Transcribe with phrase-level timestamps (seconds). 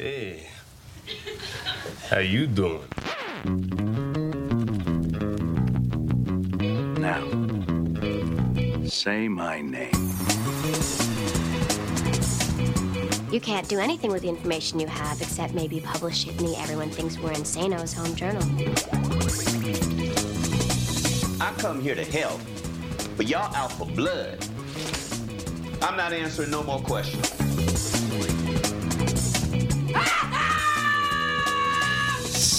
[0.00, 0.46] Hey,
[2.08, 2.86] how you doing?
[7.00, 7.26] Now,
[8.86, 9.90] say my name.
[13.32, 16.56] You can't do anything with the information you have except maybe publish it in the
[16.60, 18.44] Everyone Thinks We're Insano's home journal.
[21.42, 22.40] I come here to help,
[23.16, 24.46] but y'all out for blood.
[25.82, 27.37] I'm not answering no more questions.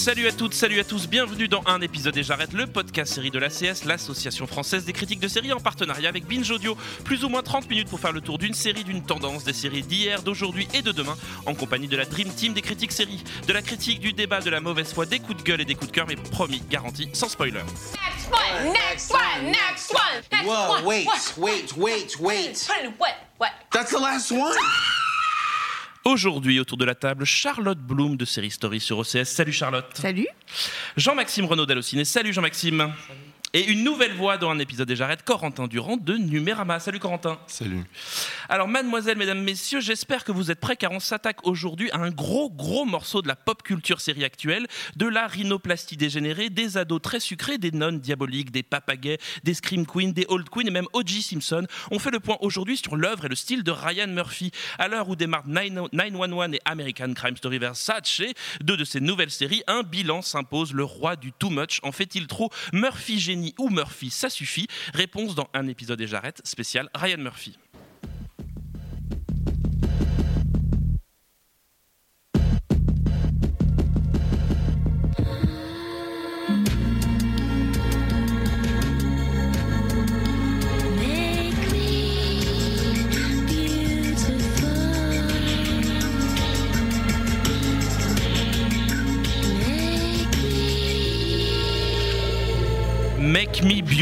[0.09, 3.29] Salut à toutes, salut à tous, bienvenue dans un épisode et j'arrête le podcast série
[3.29, 6.75] de l'ACS, l'association française des critiques de séries en partenariat avec Binge Audio.
[7.03, 9.83] Plus ou moins 30 minutes pour faire le tour d'une série, d'une tendance, des séries
[9.83, 13.53] d'hier, d'aujourd'hui et de demain, en compagnie de la Dream Team des critiques séries, de
[13.53, 15.91] la critique, du débat, de la mauvaise foi, des coups de gueule et des coups
[15.91, 17.61] de cœur, mais promis, garanti, sans spoiler.
[17.61, 20.85] Next one, next one, next one, next Whoa, one.
[20.85, 21.07] wait,
[21.37, 22.67] wait, wait, wait.
[22.97, 23.13] What?
[23.37, 23.51] What?
[23.71, 24.55] That's the last one?
[26.05, 29.25] Aujourd'hui, autour de la table, Charlotte Bloom de Série Story sur OCS.
[29.25, 29.85] Salut Charlotte.
[29.93, 30.27] Salut.
[30.95, 32.05] Jean-Maxime Renaud d'Allociné.
[32.05, 32.93] Salut Jean-Maxime.
[33.51, 36.79] Et une nouvelle voix dans un épisode des J'arrête, Corentin Durand de Numérama.
[36.79, 37.37] Salut Corentin.
[37.47, 37.83] Salut.
[38.51, 42.09] Alors, mademoiselle, mesdames, messieurs, j'espère que vous êtes prêts car on s'attaque aujourd'hui à un
[42.09, 46.99] gros, gros morceau de la pop culture série actuelle, de la rhinoplastie dégénérée, des ados
[46.99, 50.87] très sucrés, des nonnes diaboliques, des papagais, des scream queens, des old queens et même
[50.93, 51.21] O.J.
[51.21, 51.67] Simpson.
[51.91, 54.49] On fait le point aujourd'hui sur l'œuvre et le style de Ryan Murphy.
[54.79, 58.23] À l'heure où démarrent 911 et American Crime Story Versace,
[58.61, 60.73] deux de ces nouvelles séries, un bilan s'impose.
[60.73, 65.35] Le roi du too much en fait-il trop Murphy génie ou Murphy ça suffit Réponse
[65.35, 67.55] dans un épisode et j'arrête spécial Ryan Murphy.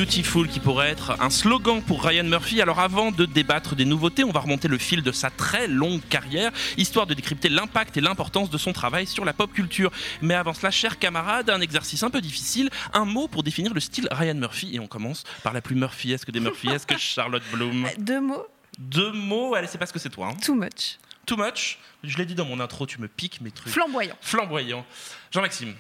[0.07, 2.61] Beautiful qui pourrait être un slogan pour Ryan Murphy.
[2.61, 5.99] Alors avant de débattre des nouveautés, on va remonter le fil de sa très longue
[6.09, 9.91] carrière, histoire de décrypter l'impact et l'importance de son travail sur la pop culture.
[10.21, 13.81] Mais avant cela, chers camarades, un exercice un peu difficile, un mot pour définir le
[13.81, 14.73] style Ryan Murphy.
[14.73, 17.85] Et on commence par la plus Murphyesque des Murphyesques, Charlotte Bloom.
[17.97, 18.47] Deux mots.
[18.79, 20.29] Deux mots, allez, c'est pas ce que c'est toi.
[20.31, 20.37] hein.
[20.41, 20.99] Too much.
[21.25, 23.73] Too much, je l'ai dit dans mon intro, tu me piques mes trucs.
[23.73, 24.15] Flamboyant.
[24.21, 24.85] Flamboyant.
[25.31, 25.75] Jean-Maxime,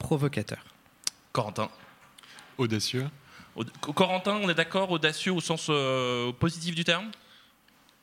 [0.00, 0.58] Provocateur.
[1.32, 1.68] Corentin.
[2.56, 3.06] Audacieux.
[3.80, 7.10] Corentin, on est d'accord, audacieux au sens euh, positif du terme?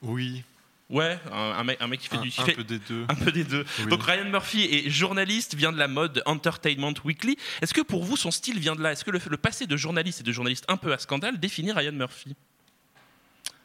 [0.02, 0.44] Oui.
[0.90, 2.30] Ouais, un, un mec, un mec qui fait Un, du.
[2.30, 3.06] qui un fait- peu des deux.
[3.10, 3.66] un peu des deux.
[3.80, 3.88] Oui.
[3.88, 7.38] Donc Ryan Murphy est journaliste, vient de la mode Entertainment Weekly.
[7.64, 8.92] Est-ce que pour vous, son style vient de là?
[8.92, 11.72] Est-ce que le, le passé de journaliste et de journaliste un peu à scandale définit
[11.72, 12.36] Ryan Murphy?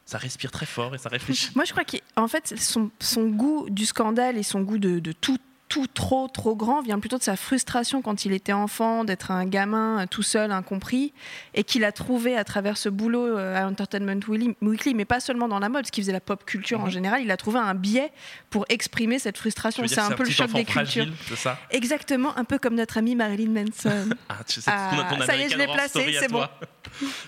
[0.05, 1.49] Ça respire très fort et ça réfléchit.
[1.55, 5.11] Moi, je crois qu'en fait, son, son goût du scandale et son goût de, de
[5.11, 5.37] tout,
[5.71, 9.45] tout trop, trop grand vient plutôt de sa frustration quand il était enfant, d'être un
[9.45, 11.13] gamin euh, tout seul, incompris,
[11.53, 15.21] et qu'il a trouvé à travers ce boulot euh, à Entertainment Weekly, Weekly, mais pas
[15.21, 16.89] seulement dans la mode, ce qui faisait la pop culture en Mhm.
[16.91, 18.11] général, il a trouvé un biais
[18.49, 19.81] pour exprimer cette frustration.
[19.87, 20.73] C'est un peu le choc des cultures.
[21.05, 21.57] fragile, c'est ça?
[21.69, 24.09] Exactement, un peu comme notre ami Marilyn Manson.
[24.27, 26.51] Ah, tu sais, Ah, ton- ton ça y est, je l'ai placé, c'est toi.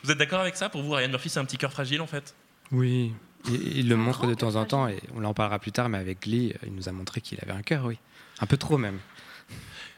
[0.03, 0.67] Vous êtes d'accord avec ça?
[0.67, 2.35] Pour vous, Ryan Murphy, c'est un petit cœur fragile en fait?
[2.73, 3.13] Oui,
[3.47, 5.97] il, il le montre de temps en temps et on en parlera plus tard, mais
[5.97, 7.97] avec Glee, euh, il nous a montré qu'il avait un cœur, oui.
[8.39, 8.99] Un peu trop même.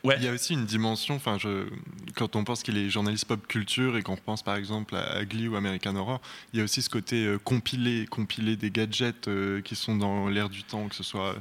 [0.04, 0.18] Ouais.
[0.20, 1.38] Il y a aussi une dimension, enfin,
[2.16, 5.26] quand on pense qu'il est journaliste pop culture et qu'on repense par exemple à, à
[5.26, 6.22] Glee ou American Horror,
[6.54, 10.28] il y a aussi ce côté euh, compilé, compilé des gadgets euh, qui sont dans
[10.28, 11.36] l'air du temps, que ce soit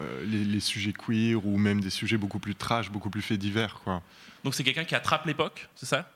[0.00, 3.38] euh, les, les sujets queer ou même des sujets beaucoup plus trash, beaucoup plus faits
[3.38, 4.02] divers, quoi.
[4.42, 6.10] Donc c'est quelqu'un qui attrape l'époque, c'est ça?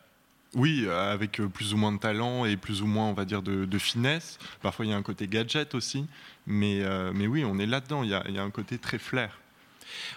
[0.55, 3.25] Oui, euh, avec euh, plus ou moins de talent et plus ou moins, on va
[3.25, 4.39] dire, de, de finesse.
[4.61, 6.07] Parfois, il y a un côté gadget aussi.
[6.47, 8.03] Mais, euh, mais oui, on est là-dedans.
[8.03, 9.42] Il il y a un côté très flair.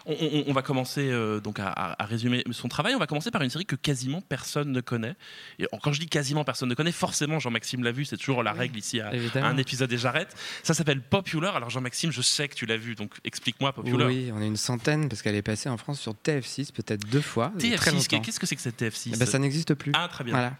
[0.05, 2.95] On, on- on va commencer euh, donc à, à- à résumer son travail.
[2.95, 5.15] On va commencer par une série que quasiment personne ne connaît.
[5.59, 8.05] Et quand je dis quasiment personne ne connaît, forcément Jean-Maxime l'a vu.
[8.05, 10.35] C'est toujours la règle ici à, un épisode et j'arrête.
[10.63, 11.55] Ça s'appelle Popular.
[11.55, 14.07] Alors Jean-Maxime, je sais que tu l'as vu, donc explique-moi Popular.
[14.07, 17.21] Oui, on est une centaine parce qu'elle est passée en France sur TF6 peut-être deux
[17.21, 17.51] fois.
[17.59, 18.19] il y a très TF6, longtemps.
[18.21, 19.91] qu'est-ce que c'est que cette TF6 Eh ben, ça n'existe plus.
[19.95, 20.33] Ah très bien.
[20.33, 20.53] Voilà.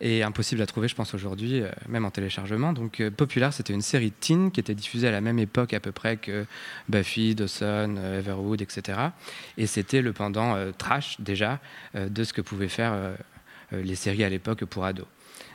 [0.00, 2.72] Et impossible à trouver, je pense, aujourd'hui, euh, même en téléchargement.
[2.72, 5.80] Donc, euh, Populaire, c'était une série teen qui était diffusée à la même époque à
[5.80, 6.46] peu près que
[6.88, 8.20] Buffy, Dawson, euh,
[8.60, 8.98] Etc.
[9.56, 11.58] Et c'était le pendant euh, trash, déjà,
[11.94, 13.14] euh, de ce que pouvaient faire euh,
[13.72, 15.06] les séries à l'époque pour ados.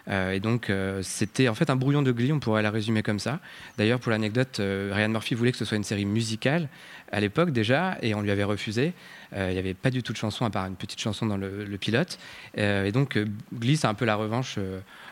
[0.08, 0.72] Et donc,
[1.02, 3.40] c'était en fait un brouillon de Glee, on pourrait la résumer comme ça.
[3.80, 6.70] D'ailleurs, pour l'anecdote, Ryan Murphy voulait que ce soit une série musicale
[7.12, 8.94] à l'époque déjà, et on lui avait refusé.
[9.36, 11.66] Il n'y avait pas du tout de chanson, à part une petite chanson dans le,
[11.66, 12.20] le pilote.
[12.56, 13.18] Et donc,
[13.52, 14.60] Glee, c'est un peu la revanche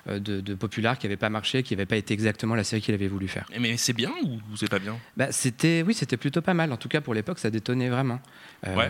[0.08, 2.94] de, de Popular qui n'avait pas marché, qui n'avait pas été exactement la série qu'il
[2.94, 3.46] avait voulu faire.
[3.60, 4.98] Mais c'est bien ou c'est pas bien?
[5.16, 6.72] Bah, c'était, oui, c'était plutôt pas mal.
[6.74, 8.20] En tout cas, pour l'époque, ça détonnait vraiment.
[8.68, 8.90] Euh, Ouais.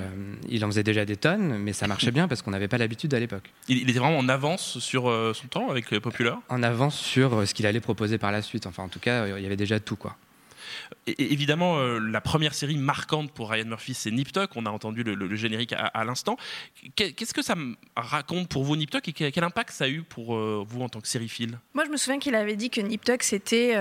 [0.50, 3.14] Il en faisait déjà des tonnes, mais ça marchait bien parce qu'on n'avait pas l'habitude
[3.14, 3.52] à l'époque.
[3.68, 6.40] il, il était vraiment en avance sur euh, son temps avec euh, Popular?
[6.50, 8.66] En avance sur euh, ce qu'il allait proposer par la suite.
[8.66, 10.16] Enfin, en tout cas, euh, il y avait déjà tout, quoi.
[11.08, 14.52] Et, évidemment, euh, la première série marquante pour Ryan Murphy, c'est Nip Tuck.
[14.56, 16.38] On a entendu le, générique à, l'instant.
[16.96, 17.56] Qu'est- Qu'est-ce que ça
[17.96, 20.90] raconte pour vous, Nip Tuck, et quel, impact ça a eu pour euh, vous en
[20.90, 23.76] tant que sériephile Moi, je me souviens qu'il avait dit que Nip c'était.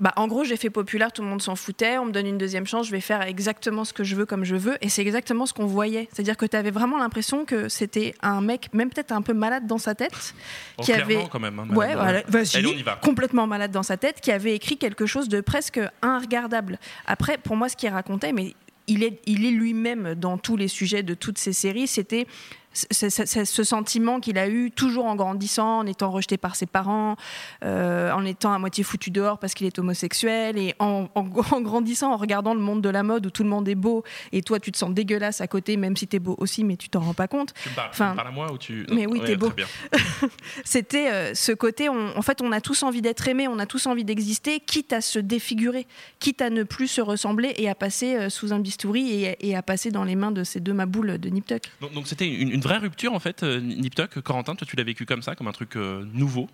[0.00, 1.98] Bah, en gros, j'ai fait populaire, tout le monde s'en foutait.
[1.98, 4.44] On me donne une deuxième chance, je vais faire exactement ce que je veux comme
[4.44, 4.76] je veux.
[4.80, 6.08] Et c'est exactement ce qu'on voyait.
[6.12, 9.66] C'est-à-dire que tu avais vraiment l'impression que c'était un mec, même peut-être un peu malade
[9.66, 10.34] dans sa tête,
[10.78, 11.26] Oh, qui avait.
[11.30, 11.58] quand même.
[11.58, 12.02] hein, Ouais, madame.
[12.02, 12.96] voilà, vas-y, Allez, on y va.
[13.02, 16.78] complètement malade dans sa tête, qui avait écrit quelque chose de presque inregardable.
[17.06, 18.54] Après, pour moi, ce qu'il racontait, mais
[18.86, 22.26] il est, il est lui-même dans tous les sujets de toutes ces séries, c'était
[22.72, 27.16] ce, sentiment qu'il a eu toujours en grandissant, en étant rejeté par ses parents,
[27.64, 31.60] euh, en étant à moitié foutu dehors parce qu'il est homosexuel, et en, en- en
[31.60, 34.42] grandissant, en regardant le monde de la mode où tout le monde est beau, et
[34.42, 36.88] toi tu te sens dégueulasse à côté, même si tu es beau aussi, mais tu
[36.88, 37.52] t'en rends pas compte.
[37.62, 38.86] Tu parles, Enfin, tu me parles à moi ou tu...
[38.92, 39.50] mais oui, Ouais, t'es beau.
[40.64, 43.66] C'était euh, ce côté, on- en fait, on a tous envie d'être aimé, on a
[43.66, 45.86] tous envie d'exister, quitte à se défigurer,
[46.18, 49.56] quitte à ne plus se ressembler et à passer euh, sous un bistouri et, et
[49.56, 51.62] à passer dans les mains de ces deux maboules de Nip Tuck.
[51.80, 54.20] Donc donc c'était une, une vraie rupture, en fait, euh, Nip Tuck.
[54.20, 56.48] Corentin, toi, tu l'as vécu comme ça, comme un truc euh, nouveau?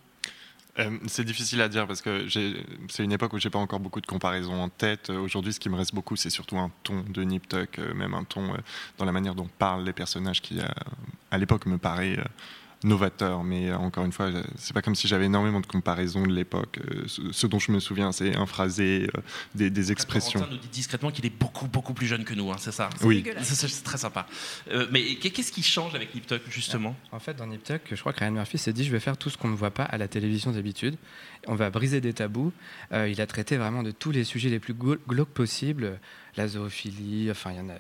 [0.79, 4.03] Euh, c'est difficile à dire parce que c'est une époque où j'ai pas encore beaucoup
[4.03, 5.09] de comparaisons en tête.
[5.09, 8.25] Aujourd'hui, ce qui me reste beaucoup, c'est surtout un ton de Nip Tuck, même un
[8.25, 8.55] ton
[8.99, 10.59] dans la manière dont parlent les personnages qui,
[11.31, 12.19] à l'époque, me paraît
[12.85, 13.43] novateur.
[13.45, 16.79] Mais encore une fois, c'est pas comme si j'avais énormément de comparaisons de l'époque.
[16.91, 19.21] Euh, ce, dont je me souviens, c'est un phrasé, euh,
[19.55, 20.41] des, des expressions.
[20.41, 22.91] Corentin nous dit discrètement qu'il est beaucoup, beaucoup plus jeune que nous, hein, c'est ça
[23.03, 23.25] Oui.
[23.43, 24.27] C'est très sympa.
[24.71, 26.95] Euh, mais qu'est- qu'est-ce qui change avec Nip Tuck, justement?
[27.13, 29.17] En fait, dans Nip Tuck, je crois que Ryan Murphy s'est dit je vais faire
[29.17, 30.97] tout ce qu'on ne voit pas à la télévision d'habitude.
[31.49, 32.53] On va briser des tabous.
[32.93, 35.99] Euh, il a traité vraiment de tous les sujets les plus glau- glauques possibles.
[36.37, 37.75] La zoophilie, enfin, y en a,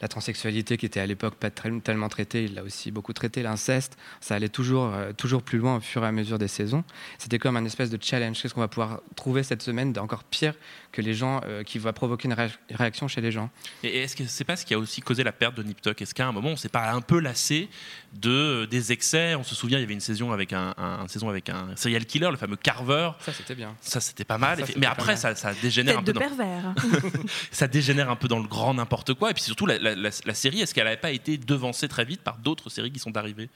[0.00, 3.42] la transsexualité qui était à l'époque pas tellement traitée, il l'a aussi beaucoup traité.
[3.42, 6.84] L'inceste, ça allait toujours, euh, toujours plus loin au fur et à mesure des saisons.
[7.18, 8.40] C'était comme un espèce de challenge.
[8.40, 10.54] Qu'est-ce qu'on va pouvoir trouver cette semaine d'encore pire
[10.92, 13.50] que les gens, euh, qui va provoquer une ré- réaction chez les gens?
[13.82, 16.00] Et est-ce que c'est pas ce qui a aussi causé la perte de Nip Tuck
[16.00, 17.68] Est-ce qu'à un moment, on s'est pas un peu lassé
[18.12, 19.34] de euh, des excès?
[19.34, 21.74] On se souvient, il y avait une saison avec un, un- une saison avec un
[21.74, 23.05] serial killer, le fameux Carver.
[23.20, 23.74] Ça, c'était bien.
[23.80, 24.58] Ça, c'était pas mal.
[24.66, 25.16] Ça, mais après, mal.
[25.18, 26.06] ça, ça dégénère un peu.
[26.06, 26.74] de Dans, pervers.
[27.50, 29.30] ça dégénère un peu dans le grand n'importe quoi.
[29.30, 32.04] Et puis surtout, la, la- la- la série, est-ce qu'elle n'avait pas été devancée très
[32.04, 33.48] vite par d'autres séries qui sont arrivées?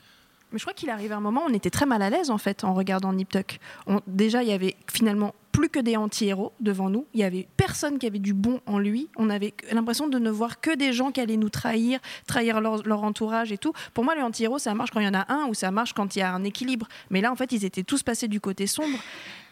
[0.53, 2.65] Mais je crois qu'il arrive un moment, on était très mal à l'aise en fait
[2.65, 3.61] en regardant Nip Tuck.
[3.87, 7.07] On- déjà, il y avait finalement plus que des anti-héros devant nous.
[7.15, 9.09] Il y avait personne qui avait du bon en lui.
[9.17, 13.03] On avait l'impression de ne voir que des gens qui allaient nous trahir, trahir leur,
[13.03, 13.73] entourage et tout.
[13.95, 15.93] Pour moi, les anti-héros, ça marche quand il y en a un ou ça marche
[15.93, 16.89] quand il y a un équilibre.
[17.11, 18.99] Mais là, en fait, ils étaient tous passés du côté sombre.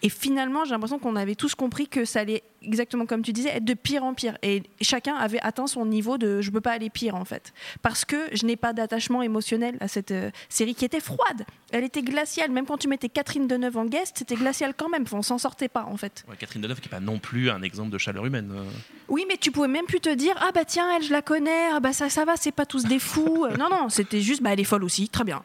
[0.02, 3.48] Et finalement, j'ai l'impression qu'on avait tous compris que ça allait, exactement comme tu disais,
[3.48, 4.38] être de pire en pire.
[4.42, 7.52] Et chacun avait atteint son niveau de je peux pas aller pire en fait.
[7.82, 11.44] Parce que je n'ai pas d'attachement émotionnel à cette euh, série qui était froide.
[11.72, 12.52] Elle était glaciale.
[12.52, 15.04] Même quand tu mettais Catherine Deneuve en guest, c'était glacial quand même.
[15.12, 16.24] On s'en sortait pas en fait.
[16.28, 18.50] Ouais, Catherine Deneuve, qui n'est pas non plus un exemple de chaleur humaine.
[18.54, 18.64] euh.
[19.08, 21.68] Oui, mais tu pouvais même plus te dire ah bah tiens, elle, je la connais,
[21.72, 23.46] ah bah ça, ça va, c'est pas tous des fous.
[23.58, 25.42] Non, non, c'était juste bah elle est folle aussi, très bien.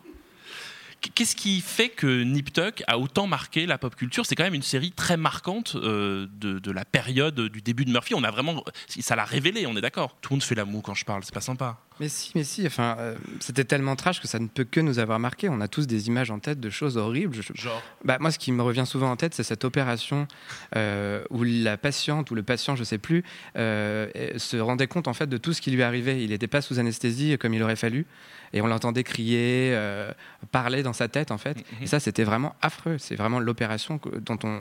[1.16, 4.26] Qu'est-ce qui fait que Nip Tuck a autant marqué la pop culture?
[4.26, 7.92] C'est quand même une série très marquante euh, de, de la période du début de
[7.92, 8.16] Murphy.
[8.16, 10.16] On a vraiment, ça l'a révélé, on est d'accord.
[10.22, 11.78] Tout le monde fait l'amour quand je parle, c'est pas sympa.
[12.00, 15.00] Mais si, mais si, enfin, euh, c'était tellement trash que ça ne peut que nous
[15.00, 15.48] avoir marqué.
[15.50, 17.36] On a tous des images en tête de choses horribles.
[17.36, 20.28] Je- Genre, Bah, moi, ce qui me revient souvent en tête, c'est cette opération
[20.76, 23.24] euh, où la patiente ou le patient, je sais plus,
[23.58, 26.24] euh, se rendait compte en fait de tout ce qui lui arrivait.
[26.24, 28.06] Il n'était pas sous anesthésie comme il aurait fallu,
[28.54, 30.12] et on l'entendait crier, euh,
[30.52, 31.58] parler dans sa tête en fait.
[31.58, 31.84] Mhm.
[31.84, 32.98] Et ça, c'était vraiment affreux.
[32.98, 34.60] C'est vraiment l'opération dont on,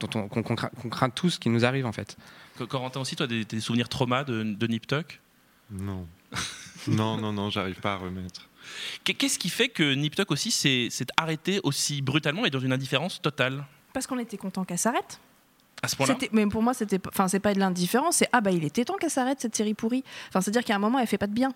[0.00, 2.16] dont on qu'on craint, qu'on craint tous qui nous arrive en fait.
[2.58, 5.20] Co- Corentin aussi, toi, des, des souvenirs traumas de, de Nip Tuck?
[5.70, 6.06] Non.
[6.88, 8.48] non, non, non, j'arrive pas à remettre.
[9.04, 12.72] Qu'est- Qu'est-ce qui fait que Nip Tuck aussi s'est arrêté aussi brutalement et dans une
[12.72, 13.64] indifférence totale?
[13.92, 15.18] Parce qu'on était content qu'elle s'arrête.
[15.82, 16.16] à ce point-là?
[16.32, 18.84] Mais pour moi, c'était, pas- enfin, c'est pas de l'indifférence, c'est ah bah il était
[18.84, 20.02] temps qu'elle s'arrête cette série pourrie.
[20.28, 21.52] Enfin, c'est à dire qu'à un moment, elle fait pas de bien.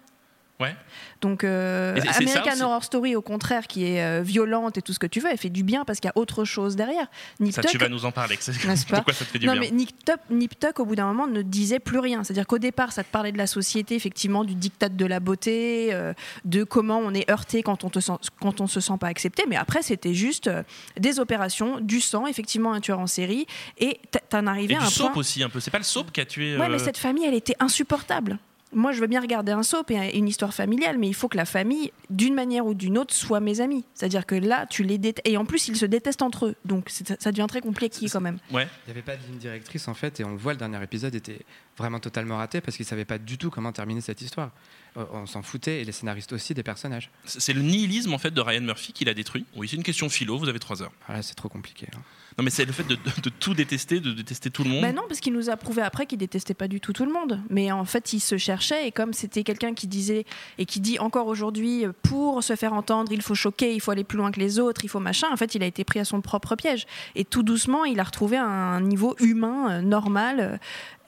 [0.60, 0.76] Ouais.
[1.20, 2.64] Donc euh, ça American.
[2.64, 5.38] Horror Story, au contraire, qui est euh, violente et tout ce que tu veux, elle
[5.38, 7.06] fait du bien parce qu'il y a autre chose derrière.
[7.40, 8.36] Nip Ça, Tuck- tu vas nous en parler.
[8.38, 10.78] c'est- N'est-ce pas Pourquoi ça te fait du non, bien mais Nip Tuck, Nip Tuck,
[10.78, 12.22] au bout d'un moment, ne disait plus rien.
[12.22, 15.88] C'est-à-dire qu'au départ, ça te parlait de la société, effectivement, du diktat de la beauté,
[15.92, 16.12] euh,
[16.44, 19.42] de comment on est heurté quand on te sent, quand on se sent pas accepté.
[19.48, 20.48] Mais après, c'était juste
[20.96, 23.46] des opérations, du sang, effectivement, un tueur en série,
[23.78, 25.20] et t'en arrivais Et à du un soap point.
[25.20, 25.58] aussi, un peu.
[25.58, 26.56] C'est pas le soap qui a tué.
[26.56, 28.38] Ouais, mais cette famille, elle était insupportable.
[28.74, 31.36] Moi, je veux bien regarder un soap et une histoire familiale, mais il faut que
[31.36, 33.84] la famille, d'une manière ou d'une autre, soit mes amis.
[33.94, 35.26] C'est-à-dire que là, tu les détestes.
[35.28, 36.54] Et en plus, ils se détestent entre eux.
[36.64, 38.38] Donc, c'est- ça devient très compliqué quand même.
[38.52, 38.66] Ouais.
[38.86, 40.82] Il n'y avait pas de ligne directrice en fait, et on le voit, le dernier
[40.82, 41.40] épisode était
[41.76, 44.50] vraiment totalement raté parce qu'ils ne savaient pas du tout comment terminer cette histoire.
[44.96, 47.10] Euh, On s'en foutait, et les scénaristes aussi des personnages.
[47.24, 49.44] C'est le nihilisme en fait de Ryan Murphy qui l'a détruit.
[49.56, 50.36] Oui, c'est une question philo.
[50.38, 50.92] Vous avez trois heures.
[51.06, 51.86] Voilà, c'est trop compliqué.
[51.94, 52.00] hein.
[52.38, 54.80] Non, mais c'est le fait de, de- de tout détester, de détester tout le monde.
[54.80, 57.12] Ben non, parce qu'il nous a prouvé après qu'il détestait pas du tout tout le
[57.12, 57.38] monde.
[57.50, 58.88] Mais en fait, il se cherchait.
[58.88, 60.24] Et comme c'était quelqu'un qui disait
[60.56, 63.90] et qui dit encore aujourd'hui, euh, pour se faire entendre, il faut choquer, il faut
[63.90, 65.26] aller plus loin que les autres, il faut machin.
[65.30, 66.86] En fait, il a été pris à son propre piège.
[67.16, 70.58] Et tout doucement, il a retrouvé un niveau humain euh, normal.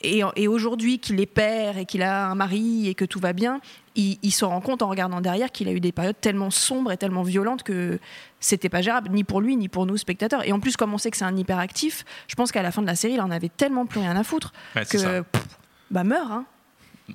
[0.05, 3.33] Et, et aujourd'hui, qu'il est père et qu'il a un mari et que tout va
[3.33, 3.61] bien,
[3.95, 6.93] il, il se rend compte en regardant derrière qu'il a eu des périodes tellement sombres
[6.93, 7.99] et tellement violentes que
[8.41, 10.47] c'était pas gérable, ni pour lui, ni pour nous, spectateurs.
[10.47, 12.83] Et en plus, comme on sait que c'est un hyperactif, je pense qu'à la fin
[12.83, 15.21] de la série, il en avait tellement plus rien à foutre Ouais, que.
[15.23, 15.43] pff,
[15.91, 16.45] bah, meurt, hein.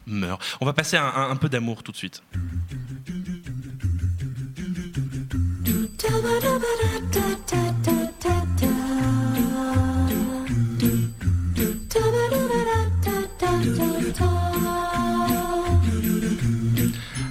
[0.05, 0.41] Meurt.
[0.61, 2.21] On va passer à un, un peu d'amour tout de suite.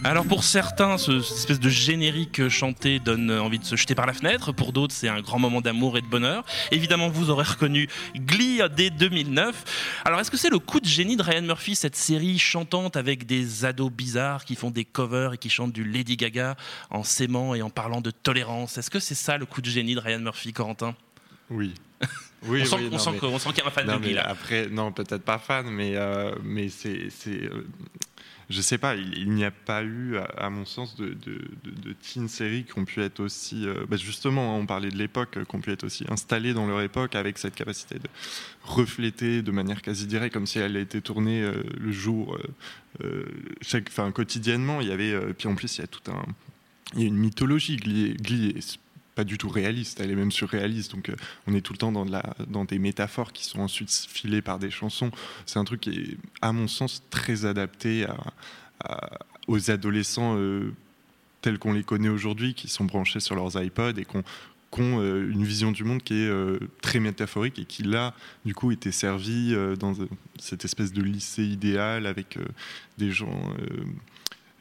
[0.04, 4.06] Alors pour certains, ce- cette espèce de générique chanté donne envie de se jeter par
[4.06, 4.52] la fenêtre.
[4.52, 6.44] Pour d'autres, c'est un grand moment d'amour et de bonheur.
[6.70, 10.00] Évidemment, vous aurez reconnu Glee dès 2009.
[10.06, 13.26] Alors est-ce que c'est le coup de génie de Ryan Murphy, cette série chantante avec
[13.26, 16.56] des ados bizarres qui font des covers et qui chantent du Lady Gaga
[16.90, 18.78] en s'aimant et en parlant de tolérance?
[18.78, 20.94] Est-ce que c'est ça le coup de génie de Ryan Murphy, Corentin?
[21.50, 21.74] Oui.
[22.46, 23.70] Oui, On sent, oui, on non, sent mais- que- on sent qu'il y a un
[23.70, 24.28] fan Non, de mais là.
[24.28, 27.08] Après, non, peut-être pas fan, mais, euh, mais c'est.
[27.26, 27.66] euh,
[28.50, 31.40] je sais pas, il, il n'y a pas eu, à, à mon sens, de, de,
[31.64, 33.66] de, de teen séries qui ont pu être aussi.
[33.66, 36.66] euh, bah, justement, on parlait de l'époque, euh, qui ont pu être aussi installées dans
[36.66, 38.08] leur époque avec cette capacité de
[38.64, 41.42] refléter de manière quasi directe, comme si elle a été tournée
[41.78, 42.38] le jour,
[43.62, 44.80] chaque, enfin, quotidiennement.
[44.80, 45.14] Il y avait.
[45.36, 46.24] puis en plus, il y a tout un.
[46.94, 47.76] Il y a une mythologie.
[47.76, 48.78] Glee, Glee est
[49.18, 50.92] pas du tout réaliste, elle est même surréaliste.
[50.92, 51.16] Donc euh,
[51.48, 55.10] on est tout le temps dans, des métaphores qui sont ensuite filées par des chansons.
[55.44, 58.06] C'est un truc qui est, à mon sens, très adapté
[59.48, 60.72] aux adolescents euh,
[61.42, 65.28] tels qu'on les connaît aujourd'hui, qui sont branchés sur leurs iPods et qui ont, euh,
[65.28, 66.30] une vision du monde qui est
[66.80, 69.94] très métaphorique et qui, là, du coup, était servi euh, dans
[70.38, 72.38] cette espèce de lycée idéal avec
[72.98, 73.52] des gens.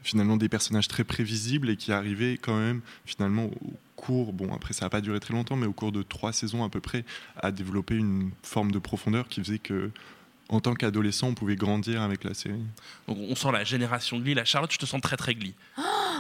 [0.08, 4.74] Finalement des personnages très prévisibles et qui arrivaient quand même finalement au cours, bon après
[4.74, 7.04] ça n'a pas duré très longtemps, mais au cours de trois saisons à peu près,
[7.36, 9.92] à développer une forme de profondeur qui faisait que
[10.50, 12.64] en tant qu'adolescent on pouvait grandir avec la série.
[13.08, 14.34] Donc, on sent la génération Glee.
[14.34, 15.56] La Charlotte, je te sens très très Glee.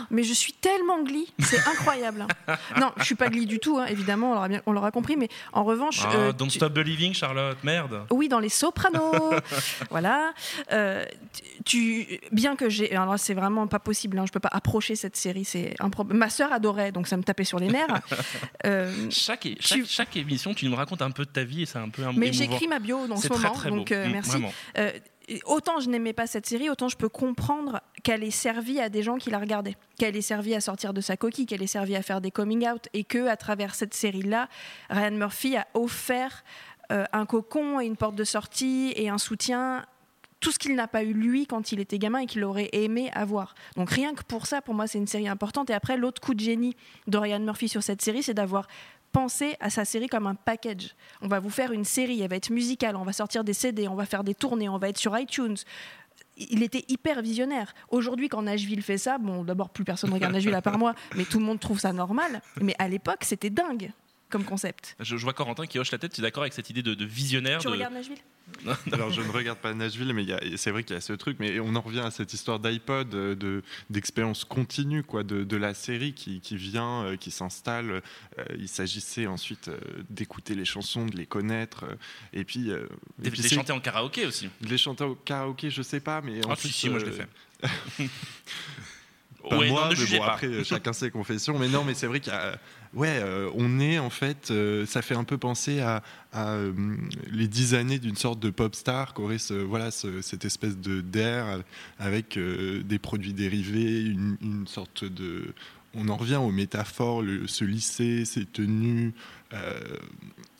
[0.10, 2.26] Mais je suis tellement glee, c'est incroyable.
[2.48, 2.56] hein.
[2.80, 6.02] Non, je suis pas glee du tout, hein, évidemment, on l'aura, compris, mais en revanche.
[6.06, 7.58] Ah, euh, don't tu- stop believing, Charlotte.
[7.64, 8.06] Merde.
[8.12, 9.34] Oui, dans les sopranos.
[9.90, 10.34] voilà.
[10.72, 11.04] Euh,
[11.66, 12.92] tu, bien que j'ai.
[12.96, 14.18] Alors là, c'est vraiment pas possible.
[14.20, 15.46] Hein, je peux pas approcher cette série.
[15.46, 16.18] C'est un problème.
[16.18, 17.88] Ma sœur adorait, donc ça me tapait sur les nerfs.
[18.66, 19.46] Euh, Chaque,
[20.16, 22.34] émission, tu nous racontes un peu de ta vie et c'est un peu un mais
[22.34, 24.38] j'écris ma bio dans ce très, moment, très donc Mm, merci.
[25.46, 29.04] Autant je n'aimais pas cette série, autant je peux comprendre qu'elle ait servi à des
[29.04, 31.96] gens qui la regardaient, qu'elle ait servi à sortir de sa coquille, qu'elle ait servi
[31.96, 34.48] à faire des coming out, et que à travers cette série-là,
[34.90, 36.44] Ryan Murphy a offert
[36.92, 39.86] euh, un cocon et une porte de sortie et un soutien.
[40.40, 43.10] Tout ce qu'il n'a pas eu lui quand il était gamin et qu'il aurait aimé
[43.14, 43.56] avoir.
[43.76, 45.70] Donc rien que pour ça, pour moi, c'est une série importante.
[45.72, 46.76] Et après, l'autre coup de génie
[47.08, 48.68] de Ryan Murphy sur cette série, c'est d'avoir
[49.12, 50.96] pensé à sa série comme un package.
[51.22, 53.88] On va vous faire une série, elle va être musicale, on va sortir des CD,
[53.88, 55.58] on va faire des tournées, on va être sur iTunes.
[56.38, 57.74] Il était hyper visionnaire.
[57.90, 61.26] Aujourd'hui, quand Nashville fait ça, bon, d'abord, plus personne regarde Nashville à part moi, mais
[61.26, 62.42] tout le monde trouve ça normal.
[62.62, 63.92] Mais à l'époque, c'était dingue
[64.30, 64.96] comme concept.
[65.00, 66.14] Je, je vois Corentin qui hoche la tête.
[66.14, 67.72] Tu es d'accord avec cette idée de, de visionnaire Tu de...
[67.74, 68.18] regardes Nashville
[68.66, 68.94] Non, non.
[68.94, 70.26] Alors je ne regarde pas Nashville, mais
[70.58, 71.38] c'est vrai qu'il y a ce truc.
[71.40, 75.58] Mais on en revient à cette histoire d'iPod, euh, de d'expérience continue, quoi, de, de
[75.58, 78.02] la série qui, qui vient, euh, qui s'installe.
[78.40, 79.78] Euh, il s'agissait ensuite euh,
[80.10, 81.96] d'écouter les chansons, de les connaître, euh,
[82.34, 82.88] et puis euh,
[83.20, 84.50] Des, et puis des c'est- chanter en karaoké aussi.
[84.62, 87.06] de les chanter au karaoké, je sais pas, mais Ah, ensuite, si, si, moi, je
[87.06, 87.28] l'ai fait.
[89.50, 90.34] pas Ouais, moi, non, ne mais bon, pas.
[90.34, 91.58] après, chacun ses confessions.
[91.58, 92.58] Mais non, mais c'est vrai qu'il y a.
[92.94, 94.50] Ouais, euh, on est en fait.
[94.51, 96.01] euh, ça fait un peu penser à,
[96.36, 96.72] euh,
[97.32, 101.01] les dix années d'une sorte de pop star qu'aurait ce, voilà, ce- cette espèce de
[101.01, 101.63] d'air
[102.00, 105.53] avec des produits dérivés, une, sorte de.
[105.94, 109.13] On en revient aux métaphores, ce lycée, ces tenues.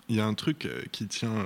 [0.10, 1.46] Il y a un truc qui tient.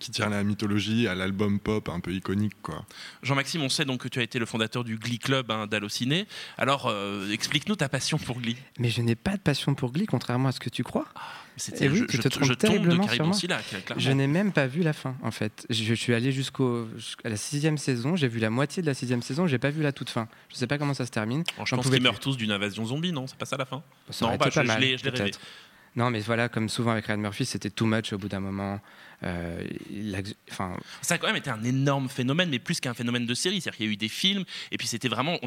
[0.00, 2.84] Qui tient à la mythologie, à l'album pop un peu iconique, quoi.
[3.22, 6.26] Jean-Maxime, on sait donc que tu as été le fondateur du Glee Club hein, d'Allociné.
[6.58, 8.56] Alors, euh, explique-nous ta passion pour Glee.
[8.78, 11.06] Mais je n'ai pas de passion pour Glee, contrairement à ce que tu crois.
[11.56, 14.00] C'était Eh oui, je, tu je- te trompes je tombe de.
[14.00, 15.66] Je n'ai même pas vu la fin, en fait.
[15.68, 18.16] Je, je suis allé jusqu'au jusqu'à la sixième saison.
[18.16, 19.46] J'ai vu la moitié de la sixième saison.
[19.46, 20.26] J'ai pas vu la toute fin.
[20.48, 21.44] Je sais pas comment ça se termine.
[21.58, 23.26] Bon, je pense qu'ils meurent tous d'une invasion zombie, non?
[23.26, 23.82] C'est pas ça la fin?
[24.08, 25.22] Ça Non, bah, pas je- je mal, l'ai- je l'ai rêvé.
[25.24, 25.40] peut-être.
[25.96, 28.80] Non, mais voilà, comme souvent avec Ryan Murphy, c'était too much au bout d'un moment.
[29.22, 29.66] Euh,
[31.02, 33.60] Ça a quand même été un énorme phénomène, mais plus qu'un phénomène de série.
[33.60, 35.38] C'est-à-dire qu'il y a eu des films, et puis c'était vraiment,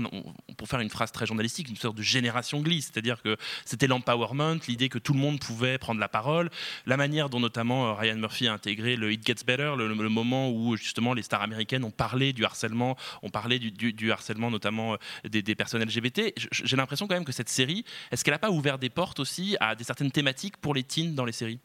[0.58, 2.82] pour faire une phrase très journalistique, une sorte de génération Glee.
[2.82, 6.50] C'est-à-dire que c'était l'empowerment, l'idée que tout le monde pouvait prendre la parole,
[6.86, 10.52] la manière dont notamment euh, Ryan Murphy a intégré le It Gets Better, le, moment
[10.52, 14.98] où justement les stars américaines ont parlé du harcèlement, ont parlé du, harcèlement notamment euh,
[15.30, 16.34] des, des personnes LGBT.
[16.52, 19.58] J'ai l'impression quand même que cette série, est-ce qu'elle n'a pas ouvert des portes aussi
[19.60, 21.60] à des certaines thématiques pour les teens dans les séries?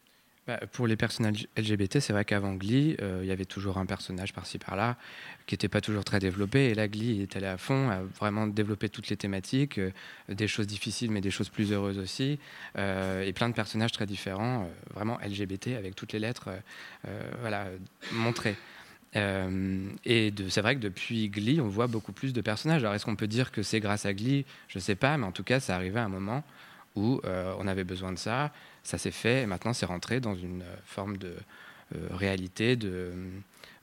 [0.49, 3.85] Bah, pour les personnages LGBT, c'est vrai qu'avant Glee, euh, il y avait toujours un
[3.85, 4.97] personnage par-ci par-là
[5.45, 6.69] qui n'était pas toujours très développé.
[6.69, 9.91] Et là, Glee est allé à fond, a vraiment développé toutes les thématiques, euh,
[10.27, 12.39] des choses difficiles, mais des choses plus heureuses aussi,
[12.79, 16.49] euh, et plein de personnages très différents, vraiment LGBT avec toutes les lettres,
[17.41, 17.67] voilà,
[18.11, 18.55] montrées.
[19.13, 22.81] Et c'est vrai que depuis Glee, on voit beaucoup plus de personnages.
[22.81, 24.45] Alors, est-ce qu'on peut dire que c'est grâce à Glee?
[24.67, 26.43] Je ne sais pas, mais en tout cas, ça arrivait à un moment
[26.95, 28.51] où on avait besoin de ça,
[28.89, 31.35] ça s'est fait, et maintenant c'est rentré dans une euh, forme de
[31.95, 32.89] euh, réalité, de...
[32.89, 33.29] euh,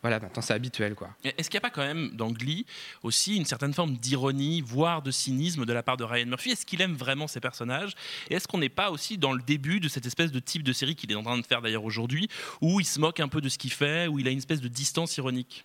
[0.03, 1.11] voilà, maintenant c'est habituel, quoi.
[1.23, 2.67] Est-ce qu'il n'y a pas quand même dans Glee
[3.05, 6.51] aussi une certaine forme d'ironie, voire de cynisme de la part de Ryan Murphy?
[6.51, 7.93] Est-ce qu'il aime vraiment ses personnages?
[8.31, 10.73] Et est-ce qu'on n'est pas aussi dans le début de cette espèce de type de
[10.73, 12.29] série qu'il est en train de faire d'ailleurs aujourd'hui,
[12.61, 14.61] où il se moque un peu de ce qu'il fait, où il a une espèce
[14.61, 15.65] de distance ironique?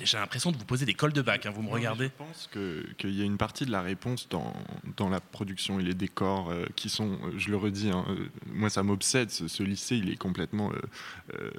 [0.00, 2.06] J'ai l'impression de vous poser des cols de bac, hein, vous me Non, regardez.
[2.06, 4.52] Je pense que- qu'il y a une partie de la réponse dans,
[4.96, 8.26] dans la production et les décors euh, qui sont, euh, je le redis, hein, euh,
[8.52, 10.72] moi ça m'obsède, ce, ce lycée il est complètement...
[11.34, 11.50] euh,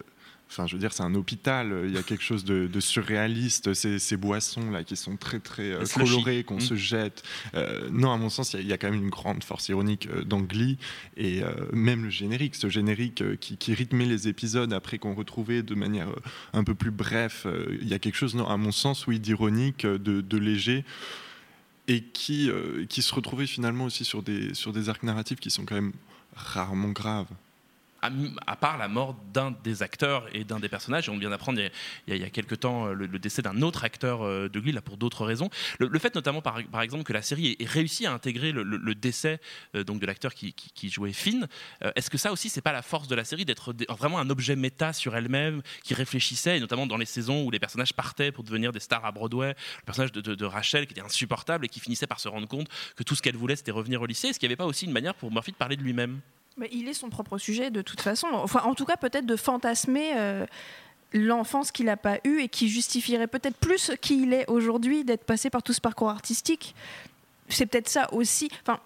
[0.53, 1.71] Enfin, je veux dire, c'est un hôpital.
[1.71, 3.73] euh, Il y a quelque chose de, de surréaliste.
[3.73, 6.61] Ces, ces boissons là qui sont très très euh, colorées, qu'on Mm.
[6.61, 7.23] se jette.
[7.55, 9.43] Euh, non, à mon sens, il y, a- il y a quand même une grande
[9.43, 10.77] force ironique dans Glee
[11.17, 11.41] et
[11.71, 16.09] même le générique, ce générique qui, qui rythmait les épisodes après qu'on retrouvait de manière
[16.53, 17.47] un peu plus bref.
[17.81, 20.85] Il y a quelque chose, non, à mon sens, oui, d'ironique, de, de léger
[21.87, 25.49] et qui, euh, qui se retrouvait finalement aussi sur des, sur des arcs narratifs qui
[25.51, 25.93] sont quand même
[26.35, 27.27] rarement graves.
[28.47, 31.61] À, part la mort d'un des acteurs et d'un des personnages, et on vient d'apprendre
[32.07, 34.81] il, y a- quelques temps euh, le, décès d'un autre acteur euh, de Glee, là
[34.81, 35.49] pour d'autres raisons.
[35.79, 39.39] Le, fait notamment par, exemple que la série ait, réussi à intégrer le, décès
[39.75, 40.53] euh, donc de l'acteur qui,
[40.89, 41.47] jouait Finn,
[41.95, 44.55] est-ce que ça aussi c'est pas la force de la série d'être vraiment un objet
[44.55, 48.43] méta sur elle-même qui réfléchissait, et notamment dans les saisons où les personnages partaient pour
[48.43, 51.79] devenir des stars à Broadway, le personnage de- de Rachel qui était insupportable et qui
[51.79, 54.39] finissait par se rendre compte que tout ce qu'elle voulait c'était revenir au lycée, est-ce
[54.39, 56.19] qu'il n'y avait pas aussi une manière pour Murphy de parler de lui-même?
[56.57, 58.27] Mais il est son propre sujet de toute façon.
[58.31, 60.45] Enfin, en tout cas, peut-être de fantasmer euh,
[61.13, 65.23] l'enfance qu'il n'a pas eue et qui justifierait peut-être plus qui il est aujourd'hui d'être
[65.23, 66.75] passé par tout ce parcours artistique.
[67.49, 68.49] C'est peut-être ça aussi.
[68.61, 68.79] Enfin,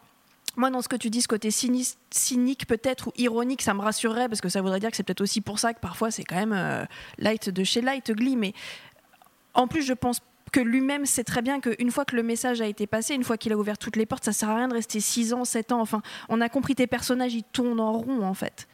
[0.56, 4.27] moi, dans ce que tu dis, ce côté cynique, peut-être ou ironique, ça me rassurerait
[4.27, 6.36] parce que ça voudrait dire que c'est peut-être aussi pour ça que parfois c'est quand
[6.36, 6.84] même euh,
[7.19, 8.36] light de chez light Glee.
[8.36, 8.53] Mais
[9.53, 12.67] en plus, je pense que lui-même sait très bien qu'une fois que le message a
[12.67, 14.73] été passé, une fois qu'il a ouvert toutes les portes, ça sert à rien de
[14.73, 15.81] rester 6 ans, 7 ans.
[15.81, 18.67] Enfin, on a compris tes personnages, ils tournent en rond en fait.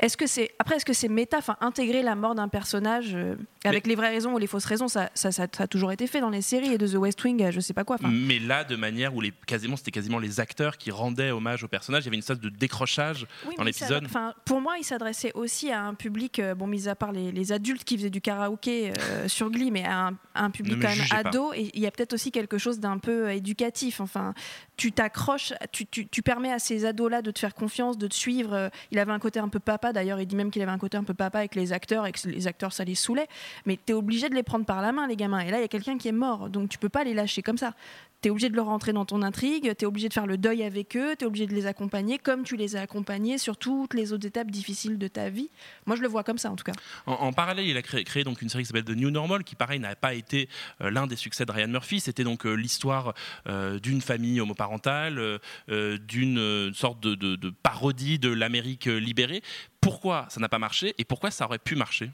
[0.00, 3.36] Est-ce que c'est après est-ce que c'est méta, enfin intégrer la mort d'un personnage euh,
[3.64, 6.06] avec les vraies raisons ou les fausses raisons, ça, ça, ça- ça a toujours été
[6.08, 7.96] fait dans les séries et de The West Wing, je sais pas quoi.
[8.02, 11.68] Mais là de manière où les, quasiment c'était quasiment les acteurs qui rendaient hommage au
[11.68, 14.84] personnage il y avait une sorte de décrochage Oui, dans l'épisode Enfin, pour moi, il
[14.84, 18.10] s'adressait aussi à un public, euh, bon, mis à part les, les adultes qui faisaient
[18.10, 21.28] du karaoké euh, sur Glee, mais à un, à un public quand même pas.
[21.28, 21.52] ado.
[21.54, 24.00] Et il y a peut-être aussi quelque chose d'un peu éducatif.
[24.00, 24.34] Enfin,
[24.76, 28.14] tu t'accroches, tu, tu- tu permets à ces ados-là de te faire confiance, de te
[28.14, 28.70] suivre.
[28.90, 30.96] Il avait un côté un peu papa, d'ailleurs, il dit même qu'il avait un côté
[30.96, 33.28] un peu papa avec les acteurs et que les acteurs, ça les saoulait.
[33.66, 35.40] Mais tu es obligé de les prendre par la main, les gamins.
[35.40, 37.42] Et là, il y a quelqu'un qui est mort, donc tu peux pas les lâcher
[37.42, 37.74] comme ça.
[38.24, 40.38] Tu es obligé de leur rentrer dans ton intrigue, tu es obligé de faire le
[40.38, 43.58] deuil avec eux, tu es obligé de les accompagner comme tu les as accompagnés sur
[43.58, 45.50] toutes les autres étapes difficiles de ta vie.
[45.84, 46.72] Moi, je le vois comme ça, en tout cas.
[47.04, 49.78] En, parallèle, il a créé, donc une série qui s'appelle The New Normal, qui pareil
[49.78, 50.48] n'a pas été
[50.80, 52.00] euh, l'un des succès de Ryan Murphy.
[52.00, 53.12] C'était donc euh, l'histoire
[53.46, 59.42] euh, d'une famille homoparentale, d'une sorte de, parodie de l'Amérique libérée.
[59.82, 62.10] Pourquoi ça n'a pas marché et pourquoi ça aurait pu marcher?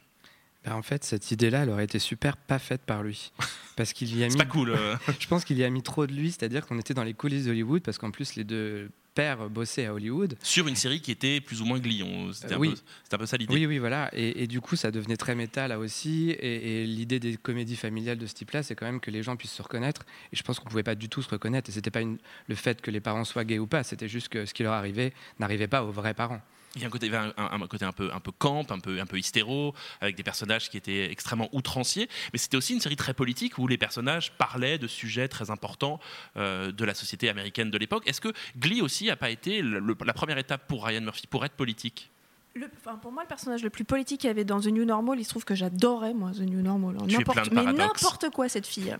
[0.64, 3.32] Bah, en fait, cette idée-là, elle aurait été super pas faite par lui.
[3.76, 4.36] Parce qu'il y a mis.
[4.36, 4.70] Pas cool.
[4.70, 4.96] euh.
[5.18, 7.46] Je pense qu'il y a mis trop de lui, c'est-à-dire qu'on était dans les coulisses
[7.46, 10.36] d'Hollywood, parce qu'en plus, les deux pères bossaient à Hollywood.
[10.42, 12.30] Sur une série qui était plus ou moins glion.
[12.32, 12.74] C'était un, Euh, oui.
[13.04, 13.54] c'était un peu ça l'idée.
[13.54, 14.10] Oui, oui, voilà.
[14.12, 16.30] Et, et du coup, ça devenait très méta là aussi.
[16.30, 19.36] Et, et l'idée des comédies familiales de ce type-là, c'est quand même que les gens
[19.36, 20.02] puissent se reconnaître.
[20.32, 21.70] Et je pense qu'on pouvait pas du tout se reconnaître.
[21.70, 22.18] Et c'était pas une-
[22.48, 24.74] le fait que les parents soient gays ou pas, c'était juste que ce qui leur
[24.74, 26.42] arrivait n'arrivait pas aux vrais parents.
[26.76, 29.74] Il y a un côté, un, peu, un peu camp, un peu, un peu hystéro,
[30.00, 32.09] avec des personnages qui étaient extrêmement outranciers.
[32.33, 35.98] Mais c'était aussi une série très politique où les personnages parlaient de sujets très importants
[36.37, 38.04] euh, de la société américaine de l'époque.
[38.06, 41.54] Est-ce que Glee aussi n'a pas été la première étape pour Ryan Murphy pour être
[41.54, 42.11] politique?
[42.56, 44.84] Le- enfin, pour moi, le personnage le plus politique qu'il y avait dans The New
[44.84, 46.96] Normal, il se trouve que j'adorais, moi, The New Normal.
[47.00, 47.06] hein.
[47.08, 48.92] N'importe- mais n'importe quoi, cette fille.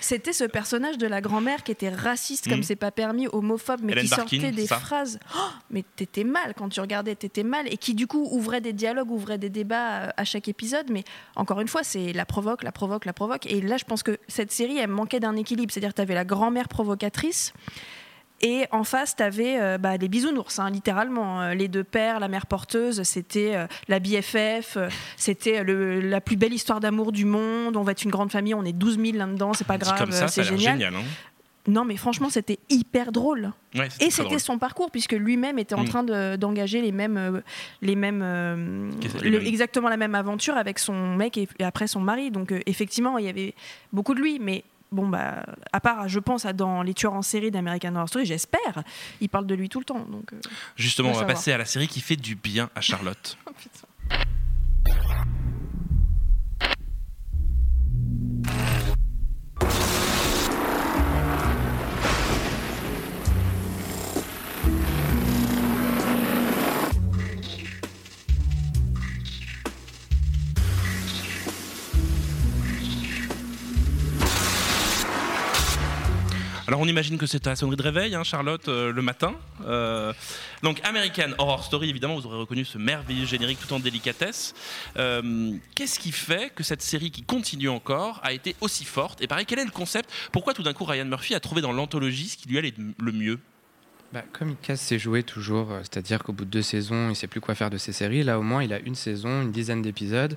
[0.00, 3.92] C'était ce personnage de la grand-mère qui était raciste, comme c'est pas permis, homophobe, mais
[3.92, 4.78] Hélène qui Barkin, sortait des ça.
[4.80, 5.20] phrases.
[5.36, 5.38] Oh,
[5.70, 7.72] mais t'étais mal quand tu regardais, t'étais mal.
[7.72, 10.90] Et qui, du coup, ouvrait des dialogues, ouvrait des débats euh, à chaque épisode.
[10.90, 11.04] Mais
[11.36, 13.46] encore une fois, c'est la provoque, la provoque, la provoque.
[13.46, 15.72] Et là, je pense que cette série, elle manquait d'un équilibre.
[15.72, 17.52] C'est-à-dire, tu avais la grand-mère provocatrice.
[18.42, 21.40] Et en face, tu avais les bisounours, hein, littéralement.
[21.40, 26.36] Euh, les deux pères, la mère porteuse, c'était euh, la BFF, euh, c'était la plus
[26.36, 27.76] belle histoire d'amour du monde.
[27.76, 30.26] On va être une grande famille, on est 12 000 là-dedans, c'est pas grave, euh,
[30.28, 30.74] c'est génial.
[30.74, 30.94] génial.
[30.96, 31.02] hein.
[31.68, 33.50] Non, mais franchement, c'était hyper drôle.
[33.74, 35.88] Ouais, Et c'était son parcours, puisque lui-même était en Mm.
[35.88, 37.40] train de- d'engager les mêmes, euh,
[37.82, 38.90] les mêmes, euh,
[39.24, 42.30] le- exactement la même aventure avec son mec et, et après son mari.
[42.30, 43.54] Donc euh, effectivement, il y avait
[43.92, 47.22] beaucoup de lui, mais bon bah, à part, je pense à dans les tueurs en
[47.22, 48.82] série d'American Horror Story, j'espère,
[49.20, 50.04] il parle de lui tout le temps.
[50.10, 50.40] Donc euh,
[50.76, 51.34] Justement, on va savoir.
[51.34, 53.36] passer à la série qui fait du bien à Charlotte.
[76.76, 79.34] Alors on imagine que c'est ta sonnerie de réveil, hein, Charlotte, euh, le matin.
[79.64, 80.12] Euh,
[80.62, 84.52] donc American Horror Story, évidemment, vous aurez reconnu ce merveilleux générique tout en délicatesse.
[84.98, 89.26] Euh, Qu'est-ce qui fait que cette série qui continue encore a été aussi forte Et
[89.26, 92.28] pareil, quel est le concept Pourquoi tout d'un coup Ryan Murphy a trouvé dans l'anthologie
[92.28, 93.38] ce qui lui allait le mieux
[94.12, 97.26] Bah, comme il casse ses jouets toujours, c'est-à-dire qu'au bout de deux saisons, il sait
[97.26, 98.22] plus quoi faire de ses séries.
[98.22, 100.36] Là, au moins, il a une saison, une dizaine d'épisodes.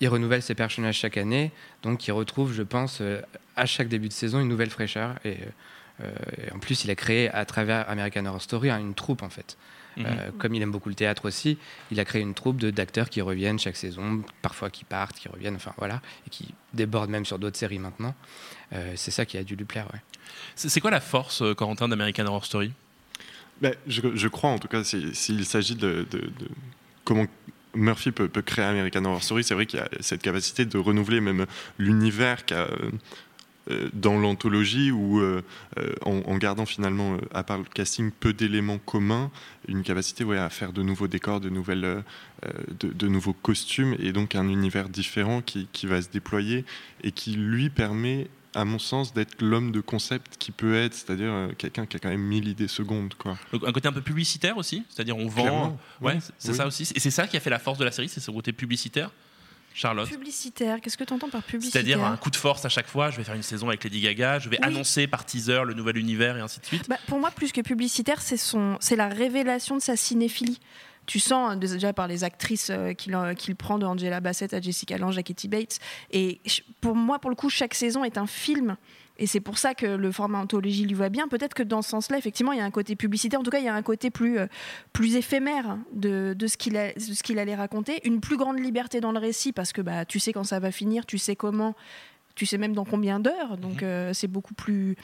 [0.00, 3.20] Il renouvelle ses personnages chaque année, donc il retrouve, je pense, euh,
[3.56, 5.16] à chaque début de saison, une nouvelle fraîcheur.
[5.24, 5.36] Et,
[6.02, 6.10] euh,
[6.48, 9.28] et en plus, il a créé à travers American Horror Story hein, une troupe, en
[9.28, 9.58] fait.
[9.96, 10.06] Mhm.
[10.06, 11.58] Euh, comme il aime beaucoup le théâtre aussi,
[11.90, 15.28] il a créé une troupe de- d'acteurs qui reviennent chaque saison, parfois qui partent, qui
[15.28, 18.14] reviennent, enfin voilà, et qui débordent même sur d'autres séries maintenant.
[18.72, 20.00] Euh, c'est ça qui a dû lui plaire, ouais.
[20.54, 22.72] C'est quoi la force, euh, Corentin, d'American Horror Story?
[23.60, 26.48] Ben, je, je crois en tout cas, si- s'il s'agit de, de- de
[27.04, 27.26] comment
[27.74, 31.20] Murphy peut, créer American Horror Story, c'est vrai qu'il y a cette capacité de renouveler
[31.20, 31.46] même
[31.78, 35.42] l'univers euh, dans l'anthologie où, euh,
[35.78, 39.30] euh, en, gardant finalement, euh, à part le casting, peu d'éléments communs,
[39.68, 42.02] une capacité à faire de nouveaux décors, de, nouvelles,
[42.78, 46.64] de, nouveaux costumes et donc un univers différent qui va se déployer
[47.04, 51.30] et qui lui permet à mon sens, d'être l'homme de concept qui peut être, c'est-à-dire
[51.30, 53.14] euh, quelqu'un qui a quand même mille idées secondes.
[53.14, 53.38] Quoi.
[53.52, 55.42] Donc, Un côté un peu publicitaire aussi C'est-à-dire on vend.
[55.42, 56.56] Clairement, Ouais, oui, c'est- c'est oui.
[56.56, 56.82] ça aussi.
[56.94, 59.10] Et c'est ça qui a fait la force de la série, c'est ce côté publicitaire
[59.72, 61.82] Charlotte publicitaire, qu'est-ce que tu entends par publicitaire?
[61.84, 64.00] C'est-à-dire un coup de force à chaque fois, je vais faire une saison avec Lady
[64.00, 64.66] Gaga, je vais Oui.
[64.66, 66.88] annoncer par teaser le nouvel univers et ainsi de suite.
[66.88, 70.58] Bah, pour moi, plus que publicitaire, c'est son, c'est la révélation de sa cinéphilie.
[71.10, 74.60] Tu sens euh, déjà par les actrices euh, qu'il qu'il prend de Angela Bassett à
[74.60, 75.80] Jessica Lange à Katie Bates.
[76.12, 76.40] Et
[76.80, 78.76] pour moi, pour le coup, chaque saison est un film.
[79.18, 81.26] Et c'est pour ça que le format anthologie lui va bien.
[81.26, 83.40] Peut-être que dans ce sens-là, effectivement, il y a un côté publicitaire.
[83.40, 84.46] En tout cas, il y a un côté plus, euh,
[84.92, 86.78] plus éphémère de, de ce qu'il
[87.24, 88.06] qu'il allait raconter.
[88.06, 90.70] Une plus grande liberté dans le récit parce que bah, tu sais quand ça va
[90.70, 91.74] finir, tu sais comment,
[92.36, 93.56] tu sais même dans combien d'heures.
[93.56, 94.96] Donc euh, c'est beaucoup plus,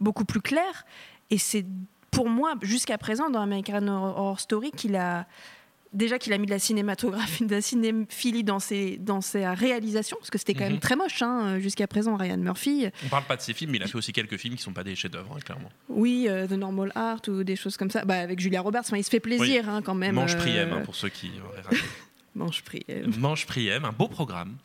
[0.00, 0.84] beaucoup plus clair.
[1.30, 1.64] Et c'est
[2.12, 5.26] pour moi, jusqu'à présent, dans American Horror Story, qu'il a
[5.92, 10.16] déjà qu'il a mis de la cinématographie, de la cinéphilie dans ses, dans sa réalisation,
[10.18, 10.70] parce que c'était quand Mhm.
[10.70, 12.86] même très moche hein, jusqu'à présent, Ryan Murphy.
[13.04, 14.72] On parle pas de ses films, mais il a fait aussi quelques films qui sont
[14.72, 15.70] pas des chefs-d'œuvre, hein, clairement.
[15.90, 18.04] Oui, euh, The Normal Art ou des choses comme ça.
[18.06, 20.14] Bah, avec Julia Roberts, enfin, il se fait plaisir hein, quand même.
[20.14, 21.76] Manche euh, Priem, pour ceux qui auraient raté.
[22.34, 23.12] Manche Priem.
[23.18, 24.56] Manche Priem, un beau programme.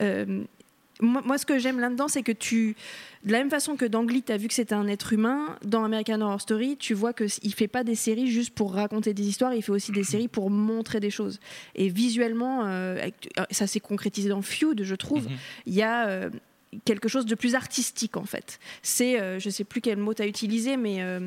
[0.00, 0.42] Euh,
[1.00, 2.76] moi, moi, ce que j'aime là-dedans, c'est que tu,
[3.24, 5.56] de la même façon que dans Glee, tu as vu que c'était un être humain,
[5.64, 9.12] dans American Horror Story, tu vois qu'il ne fait pas des séries juste pour raconter
[9.14, 11.40] des histoires, il fait aussi des séries pour montrer des choses.
[11.74, 15.24] Et visuellement, euh, avec- ça s'est concrétisé dans Feud, je trouve.
[15.28, 15.36] Mhm.
[15.66, 16.06] Il y a.
[16.08, 16.30] euh,
[16.84, 18.58] quelque chose de plus artistique en fait.
[18.82, 21.20] C'est, euh, je sais plus quel mot tu as utilisé, mais euh,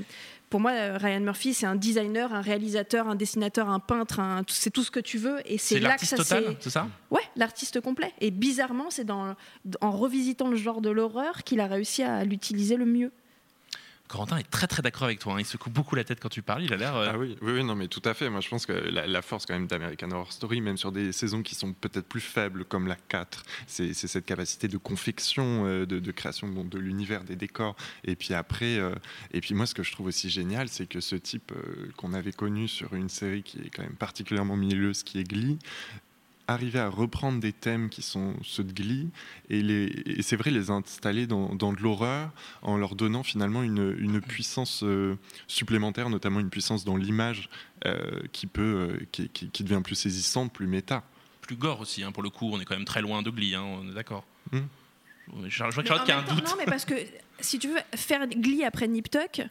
[0.50, 4.70] pour moi, Ryan Murphy, c'est un designer, un réalisateur, un dessinateur, un peintre, un- c'est
[4.70, 5.40] tout ce que tu veux.
[5.46, 6.88] Et c'est là que l'artiste ça total, c'est ça?
[7.12, 8.14] Ouais, l'artiste complet.
[8.22, 9.36] Et bizarrement, c'est dans,
[9.82, 13.12] en revisitant le genre de l'horreur qu'il a réussi à l'utiliser le mieux.
[14.08, 15.34] Corentin est très très d'accord avec toi.
[15.34, 15.40] hein.
[15.40, 16.64] Il se coupe beaucoup la tête quand tu parles.
[16.64, 16.96] Il a l'air.
[16.96, 18.30] euh, Ah oui, oui, oui, non, mais tout à fait.
[18.30, 21.42] Moi, je pense que la, force quand même d'American Horror Story, même sur des saisons
[21.44, 26.12] qui sont peut-être plus faibles, comme la 4, c'est cette capacité de confection, euh, de,
[26.12, 27.76] création de l'univers, des décors.
[28.06, 28.94] Et puis après, euh,
[29.32, 31.52] et puis moi, ce que je trouve aussi génial, c'est que ce type
[31.98, 35.60] qu'on avait connu sur une série qui est quand même particulièrement mielleuse, qui est Glee,
[36.48, 39.10] arriver à reprendre des thèmes qui sont ceux de Glee
[39.50, 42.32] et, les, et c'est vrai les installer dans, dans de l'horreur
[42.62, 45.16] en leur donnant finalement une, une puissance euh,
[45.48, 47.50] supplémentaire, notamment une puissance dans l'image
[47.86, 48.62] euh, qui peut
[49.02, 51.04] euh, qui, qui- qui devient plus saisissante, plus méta.
[51.42, 52.50] Plus gore aussi, hein, pour le coup.
[52.52, 54.26] On est quand même très loin de Glee, hein, on est d'accord.
[54.52, 54.60] Hmm.
[55.48, 56.46] Je, je vois que Mais Charlotte en qui a un temps- doute.
[56.46, 56.94] Non, mais parce que
[57.42, 59.42] si tu veux faire Glee après Nip Tuck,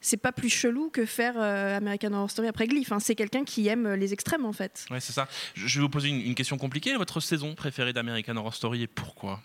[0.00, 2.82] c'est pas plus chelou que faire euh, American Horror Story après Glee.
[2.82, 4.86] Enfin, c'est quelqu'un qui aime les extrêmes en fait.
[4.90, 5.28] Ouais, c'est ça.
[5.54, 6.94] Je vais vous poser une, une question compliquée.
[6.96, 9.40] Votre saison préférée d'American Horror Story et pourquoi?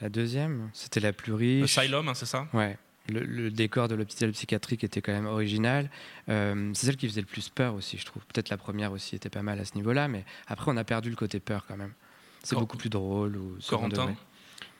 [0.00, 1.78] La deuxième, c'était la plus riche.
[1.78, 2.46] Asylum, hein, c'est ça?
[2.52, 2.78] Ouais.
[3.08, 5.90] Le, le décor de l'hôpital psychiatrique était quand même original.
[6.28, 8.22] Euh, c'est celle qui faisait le plus peur aussi, je trouve.
[8.26, 11.08] Peut-être la première aussi était pas mal à ce niveau-là, mais après on a perdu
[11.08, 11.94] le côté peur quand même.
[12.42, 14.14] C'est beaucoup plus drôle ou Corentin?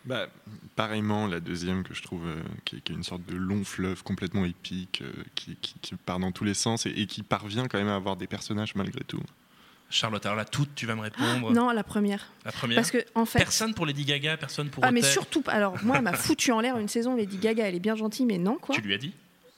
[0.08, 0.26] Bah,
[0.74, 3.62] pareillement, la deuxième que je trouve euh, qui, est, qui est une sorte de long
[3.64, 7.22] fleuve complètement épique, euh, qui, qui- qui part dans tous les sens et, et qui
[7.22, 9.20] parvient quand même à avoir des personnages malgré tout.
[9.90, 11.52] Charlotte, alors là, toute, tu vas me répondre.
[11.52, 12.30] Non, la première.
[12.44, 12.76] La première.
[12.76, 13.38] Parce que en fait.
[13.38, 15.52] Personne pour Lady Gaga, personne pour Ah, mais surtout pas.
[15.52, 17.14] Alors, moi, elle m'a foutu en l'air une saison.
[17.16, 18.74] Lady Gaga, elle est bien gentille, mais non, quoi.
[18.74, 19.12] Tu lui as dit?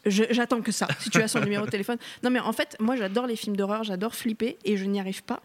[0.07, 1.99] J'attends que ça, si tu as son numéro de téléphone.
[2.23, 5.23] Non, mais en fait, moi, j'adore les films d'horreur, j'adore flipper, et je n'y arrive
[5.23, 5.43] pas.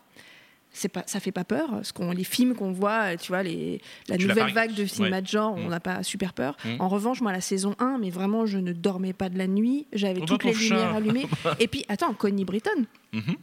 [0.78, 1.70] C'est pas, ça fait pas peur.
[1.84, 5.16] Ce qu'on, les films qu'on voit, tu vois, les, la Tu nouvelle vague de cinéma
[5.18, 5.22] ouais.
[5.22, 5.70] de genre, on Mm.
[5.70, 6.58] n'a pas super peur.
[6.66, 6.82] Mm.
[6.82, 9.88] En revanche, moi, la saison 1, mais vraiment, je ne dormais pas de la nuit.
[9.94, 11.28] J'avais toutes les lumières allumées.
[11.62, 12.86] Et puis, attends, Connie Britton.
[13.14, 13.36] Mhm.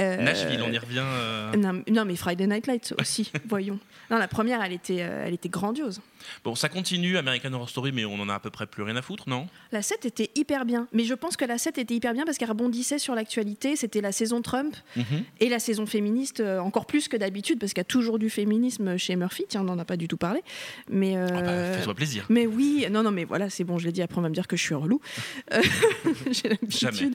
[0.00, 0.98] Euh, Nashville, on y revient.
[1.04, 1.56] euh.
[1.56, 3.78] non, non, mais Friday Night Lights aussi, voyons.
[4.10, 6.00] Non, la première, elle était, euh, elle était grandiose.
[6.44, 8.96] Bon, ça continue, American Horror Story, mais on en a à peu près plus rien
[8.96, 9.46] à foutre, non?
[9.72, 12.38] La 7 était hyper bien, mais je pense que la 7 était hyper bien parce
[12.38, 13.76] qu'elle rebondissait sur l'actualité.
[13.76, 15.04] C'était la saison Trump Mhm.
[15.40, 18.30] et la saison féministe, euh, encore plus que d'habitude, parce qu'il y a toujours du
[18.30, 19.44] féminisme chez Murphy.
[19.48, 20.42] Tiens, on n'en a pas du tout parlé.
[20.88, 22.26] Mais, euh, Ah bah, Fais-toi plaisir.
[22.28, 24.02] mais oui, non, non, mais voilà, c'est bon, je l'ai dit.
[24.02, 25.00] Après, on va me dire que je suis relou.
[25.52, 25.60] Euh,
[26.30, 27.14] J'ai l'habitude.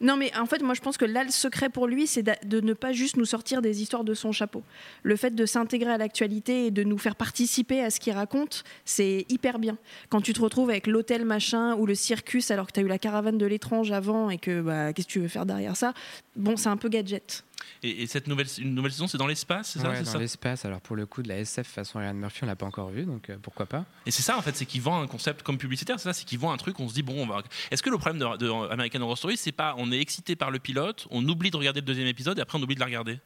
[0.00, 2.60] Non, mais en fait, moi, je pense que là, le secret pour lui, c'est de
[2.60, 4.62] ne pas juste nous sortir des histoires de son chapeau.
[5.02, 8.47] Le fait de s'intégrer à l'actualité et de nous faire participer à ce qu'il raconte,
[8.84, 9.76] c'est hyper bien.
[10.08, 12.88] Quand tu te retrouves avec l'hôtel machin ou le circus alors que tu as eu
[12.88, 15.94] la caravane de l'étrange avant et que bah, qu'est-ce que tu veux faire derrière ça?
[16.36, 17.44] Bon, c'est un peu gadget.
[17.82, 20.18] Et, et cette nouvelle, une nouvelle saison, c'est dans l'espace, c'est ça, Ouais, dans ça?
[20.18, 20.64] l'espace.
[20.64, 23.04] Alors pour le coup, de la SF façon Ryan Murphy, on l'a pas encore vu,
[23.04, 23.84] donc euh, pourquoi pas.
[24.06, 26.24] Et c'est ça, en fait, c'est qu'il vend un concept comme publicitaire, c'est ça, c'est
[26.24, 27.42] qu'il vend un truc, on se dit, bon, on va.
[27.70, 30.50] Est-ce que le problème de, de American Horror Story, c'est pas on est excité par
[30.50, 32.86] le pilote, on oublie de regarder le deuxième épisode et après on oublie de la
[32.86, 33.18] regarder?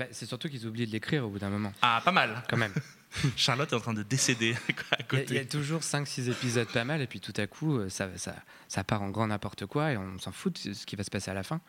[0.00, 2.56] Bah, c'est surtout qu'ils oublient de l'écrire au bout d'un moment, Ah, pas mal quand
[2.56, 2.72] même.
[3.36, 5.38] Charlotte est en train de décéder à Il y a- il y, côté.
[5.40, 8.34] a toujours 5-6 épisodes pas mal, et puis tout à coup, euh, ça, ça,
[8.68, 11.10] ça part en grand n'importe quoi, et on s'en fout de ce qui va se
[11.10, 11.60] passer à la fin.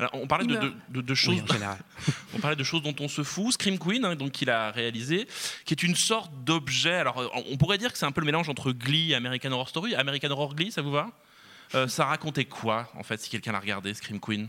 [0.00, 0.74] Alors, on parlait de, de, meurt.
[0.88, 1.36] de- de choses.
[1.36, 1.78] Oui, en général.
[2.34, 3.52] On parlait de choses dont on se fout.
[3.52, 5.28] Scream Queen, hein, donc qu'il a réalisé,
[5.64, 6.94] qui est une sorte d'objet.
[6.94, 9.52] Alors, euh, on pourrait dire que c'est un peu le mélange entre Glee et American
[9.52, 9.94] Horror Story.
[9.94, 11.10] American Horror Glee, ça vous va?
[11.76, 14.48] Euh, Ça racontait quoi, en fait, si quelqu'un l'a regardé, Scream Queen?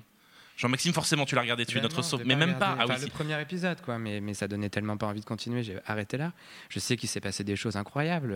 [0.58, 2.22] Jean-Maxime, forcément, tu l'as regardé, tu es Ben notre non, sauve.
[2.26, 2.60] Mais même regardé.
[2.60, 2.76] pas.
[2.80, 3.12] Ah Enfin, oui, le si.
[3.12, 6.34] premier épisode, quoi, mais, mais ça donnait tellement pas envie de continuer, j'ai arrêté là.
[6.70, 8.34] Je sais qu'il s'est passé des choses incroyables.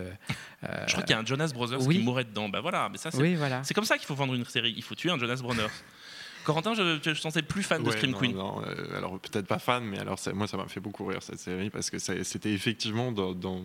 [0.63, 1.97] euh, Je crois qu'il y a un Jonas Brothers oui.
[1.97, 2.47] qui mourait dedans.
[2.47, 3.63] Bah voilà, mais ça, c'est Oui, voilà.
[3.63, 4.73] c'est comme ça qu'il faut vendre une série.
[4.77, 5.71] Il faut tuer un Jonas Brothers.
[6.43, 8.36] Corentin, je, je, je sentais plus fan de Scream non, Queen.
[8.36, 11.21] non, euh, alors peut-être pas fan, mais alors ça- moi ça m'a fait beaucoup rire
[11.21, 13.62] cette série parce que c'était effectivement dans, dans-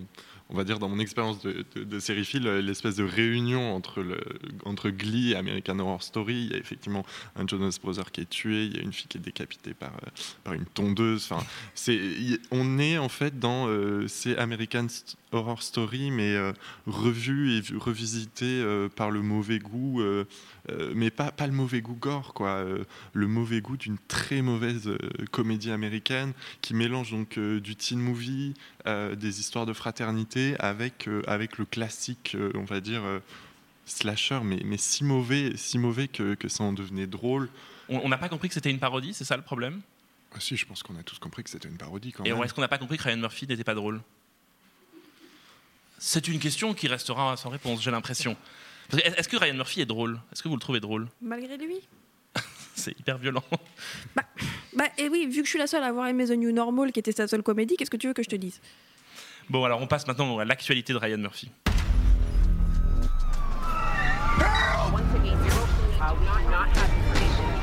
[0.49, 4.05] on va dire dans mon expérience de, de, de euh, l'espèce de réunion entre
[4.65, 6.35] entre Glee et American Horror Story.
[6.35, 7.05] Il y a effectivement
[7.35, 9.93] un Jonas Brother qui est tué, il y a une fille qui est décapitée par
[9.95, 10.11] euh,
[10.45, 11.29] par une tondeuse.
[11.31, 11.45] Enfin,
[12.51, 14.87] on est en fait dans euh, ces American
[15.33, 16.53] Horror Story mais euh,
[16.87, 20.03] revu et revisité par le mauvais goût.
[20.95, 22.65] mais pas, pas le mauvais goût gore, quoi.
[23.13, 24.91] le mauvais goût d'une très mauvaise
[25.31, 28.55] comédie américaine qui mélange donc du teen movie,
[28.87, 33.21] des histoires de fraternité avec, euh, avec le classique, euh, on va dire, euh,
[33.87, 37.49] slasher, mais, mais si mauvais, si mauvais que, que ça en devenait drôle.
[37.89, 39.81] On n'a pas compris que c'était une parodie, c'est ça le problème?
[40.35, 42.43] Ah, si, je pense qu'on a tous compris que c'était une parodie quand Et même.
[42.43, 44.01] est-ce qu'on n'a pas compris que Ryan Murphy n'était pas drôle?
[45.99, 48.37] C'est une question qui restera sans réponse, j'ai l'impression.
[48.93, 50.21] Est-ce que Ryan Murphy est drôle?
[50.33, 51.09] Est-ce que vous le trouvez drôle?
[51.23, 51.77] Malgré lui?
[52.75, 53.43] C'est hyper violent.
[54.15, 56.93] Bah, et oui, vu que je suis la seule à avoir aimé The New Normal,
[56.93, 58.61] qui était sa seule comédie, qu'est-ce que tu veux que je te dise?
[59.49, 61.51] Bon, alors on passe maintenant à l'actualité de Ryan Murphy.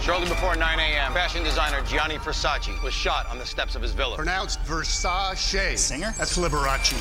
[0.01, 3.93] Shortly before 9 a.m., fashion designer Gianni Versace was shot on the steps of his
[3.93, 4.15] villa.
[4.15, 5.77] Pronounced Versace.
[5.77, 6.13] Singer?
[6.17, 6.93] That's Liberace.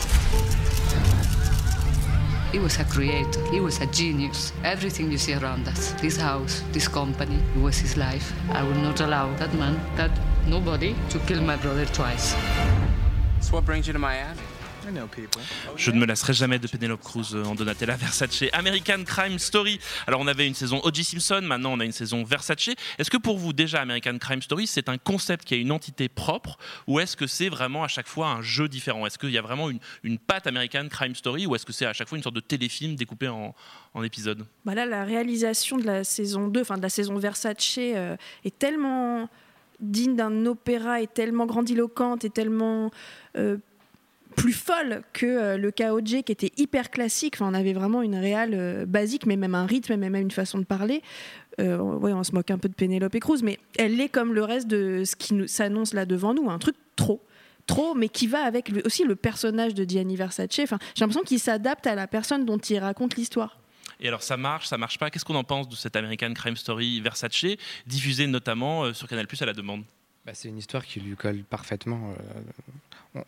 [2.52, 3.44] He was a creator.
[3.50, 4.52] He was a genius.
[4.62, 8.32] Everything you see around us, this house, this company, it was his life.
[8.52, 10.10] I will not allow that man, that
[10.46, 12.36] nobody, to kill my brother twice.
[13.40, 14.41] So what brings you to Miami?
[15.76, 18.44] Je ne me lasserai jamais de Penelope Cruz euh, en Donatella Versace.
[18.52, 19.78] American Crime Story.
[20.06, 21.04] Alors on avait une saison O.J.
[21.04, 22.70] Simpson, maintenant on a une saison Versace.
[22.98, 26.08] Est-ce que pour vous déjà American Crime Story c'est un concept qui a une entité
[26.08, 29.06] propre ou est-ce que c'est vraiment à chaque fois un jeu différent?
[29.06, 31.86] Est-ce qu'il y a vraiment une, une patte American Crime Story ou est-ce que c'est
[31.86, 33.54] à chaque fois une sorte de téléfilm découpé en,
[33.94, 34.44] en épisodes?
[34.64, 38.58] Bah là, la réalisation de la saison 2, enfin de la saison Versace, euh, est
[38.58, 39.28] tellement
[39.80, 42.90] digne d'un opéra, est tellement grandiloquente, est tellement
[43.36, 43.58] euh,
[44.32, 47.34] plus folle que euh, le KOJ qui était hyper classique.
[47.36, 50.30] Enfin, on avait vraiment une réale euh, basique, mais même un rythme, mais même une
[50.30, 51.02] façon de parler.
[51.60, 54.66] Euh, on se moque un peu de Penelope Cruz, mais elle est comme le reste
[54.66, 57.22] de ce qui s'annonce là devant nous, un truc trop.
[57.66, 60.58] Trop, mais qui va avec aussi le personnage de Gianni Versace.
[60.60, 63.60] Enfin, j'ai l'impression qu'il s'adapte à la personne dont il raconte l'histoire.
[64.00, 65.10] Et alors ça marche, ça marche pas?
[65.10, 67.46] Qu'est-ce qu'on en pense de cette American Crime Story Versace
[67.86, 69.84] diffusée notamment sur Canal Plus à la demande?
[70.24, 72.14] Bah, c'est une histoire qui lui colle parfaitement.
[72.18, 72.40] euh,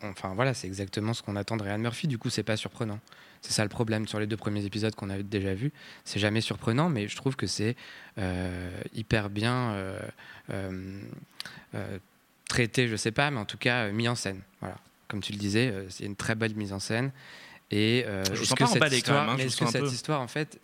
[0.01, 2.07] on- enfin voilà, c'est exactement ce qu'on attend de Ryan Murphy.
[2.07, 2.99] Du coup, c'est pas surprenant.
[3.41, 5.71] C'est ça le problème sur les deux premiers épisodes qu'on a déjà vus.
[6.05, 7.75] C'est jamais surprenant, mais je trouve que c'est
[8.17, 9.99] euh, hyper bien euh,
[12.47, 14.41] traité, je sais pas, mais en tout cas mis en scène.
[14.61, 14.77] Voilà,
[15.07, 17.11] comme tu le disais, c'est une très belle mise en scène.
[17.71, 19.65] Et euh, Je vous est-ce sens que pas cette histoire- même, hein, mais est-ce que
[19.67, 20.59] cette histoire en fait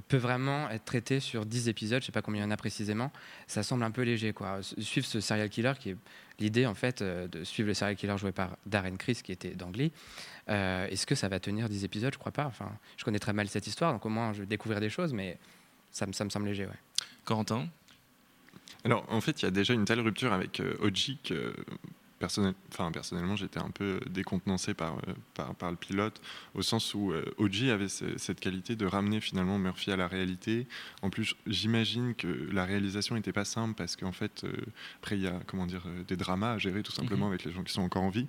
[0.00, 2.56] peut vraiment être traitée sur 10 épisodes, je sais pas combien il y en a
[2.56, 3.10] précisément,
[3.46, 4.60] ça semble un peu léger quoi.
[4.62, 5.96] Suivre ce serial killer qui est
[6.38, 9.50] l'idée en fait euh, de suivre le serial killer joué par Darren Criss qui était
[9.50, 9.92] d'Angly.
[10.48, 12.12] Euh, Est-ce que ça va tenir 10 épisodes?
[12.12, 12.46] Je crois pas.
[12.46, 15.12] Enfin, je connais très mal cette histoire, donc au moins je vais découvrir des choses,
[15.12, 15.38] mais
[15.90, 16.66] ça me, ça me semble léger.
[16.66, 16.78] Ouais.
[17.24, 17.68] Corentin?
[18.84, 21.54] Alors, en fait, il y a déjà une telle rupture avec euh, Oji que
[22.18, 26.20] personnel, enfin, personnellement, j'étais un peu décontenancé par, euh, par, par le pilote,
[26.54, 30.08] au sens où euh, Oji avait ce- cette qualité de ramener finalement Murphy à la
[30.08, 30.66] réalité.
[31.02, 34.52] En plus, j'imagine que la réalisation n'était pas simple parce qu'en fait, euh,
[35.00, 37.32] après, il y a comment dire, des dramas à gérer tout simplement Mhm.
[37.32, 38.26] avec les gens qui sont encore en vie.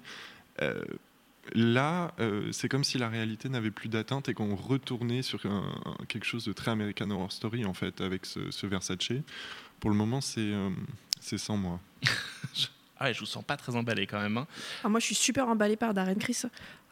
[0.62, 0.84] Euh,
[1.54, 5.72] Là, euh, c'est comme si la réalité n'avait plus d'atteinte et qu'on retournait sur un-
[5.86, 9.14] un- quelque chose de très American Horror Story, en fait, avec ce, ce Versace.
[9.80, 10.70] Pour le moment, c'est euh,
[11.22, 11.80] c'est sans moi.
[13.00, 14.38] Ah je vous sens pas très emballé quand même.
[14.38, 14.48] hein.
[14.84, 16.46] Ah, moi, je suis super emballée par Darren Criss.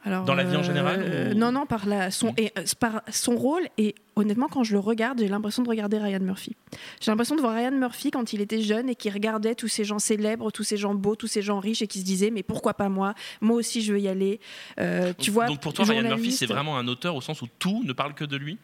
[0.07, 1.39] Alors, Dans la vie en euh, général, euh, ou- Mm.
[1.39, 3.63] Non, non, par, la, son, et, euh, par son rôle.
[3.79, 6.55] Et honnêtement, quand je le regarde, j'ai l'impression de regarder Ryan Murphy.
[7.01, 9.83] J'ai l'impression de voir Ryan Murphy quand il était jeune et qui regardait tous ces
[9.83, 12.43] gens célèbres, tous ces gens beaux, tous ces gens riches et qui se disait Mais
[12.43, 13.15] pourquoi pas moi?
[13.41, 14.39] Moi aussi, je veux y aller.
[14.79, 17.47] Euh, tu vois, Donc pour toi, Ryan Murphy, c'est vraiment un auteur au sens où
[17.57, 18.59] tout ne parle que de lui?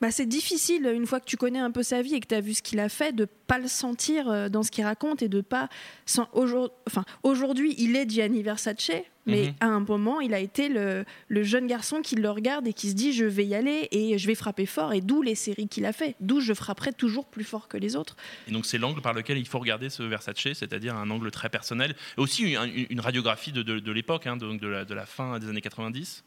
[0.00, 2.34] Bah, c'est difficile, une fois que tu connais un peu sa vie et que tu
[2.34, 5.22] as vu ce qu'il a fait, de pas le sentir euh, dans ce qu'il raconte
[5.22, 5.68] et de pas.
[6.04, 8.90] sans- aujourd- Enfin, aujourd'hui, il est Gianni Versace,
[9.24, 9.54] mais Mhm.
[9.60, 12.90] à un moment, il a été le, le jeune garçon qui le regarde et qui
[12.90, 14.92] se dit je vais y aller et je vais frapper fort.
[14.92, 16.14] Et d'où les séries qu'il a fait.
[16.20, 18.16] D'où je frapperai toujours plus fort que les autres.
[18.48, 21.48] Et donc c'est l'angle par lequel il faut regarder ce Versace, c'est-à-dire un angle très
[21.48, 22.54] personnel, et aussi
[22.90, 25.60] une, radiographie de, de- de l'époque, hein, donc de la, de la fin des années
[25.60, 26.22] 90.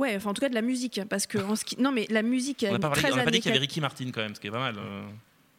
[0.00, 1.00] Ouais, enfin, en tout cas, de la musique.
[1.08, 2.64] Parce que, en non, mais la musique.
[2.68, 4.22] On n'a pas, parlé- très on n'a pas dit qu'il y avait Ricky Martin quand
[4.22, 4.76] même, ce qui est pas mal.
[4.78, 5.02] euh.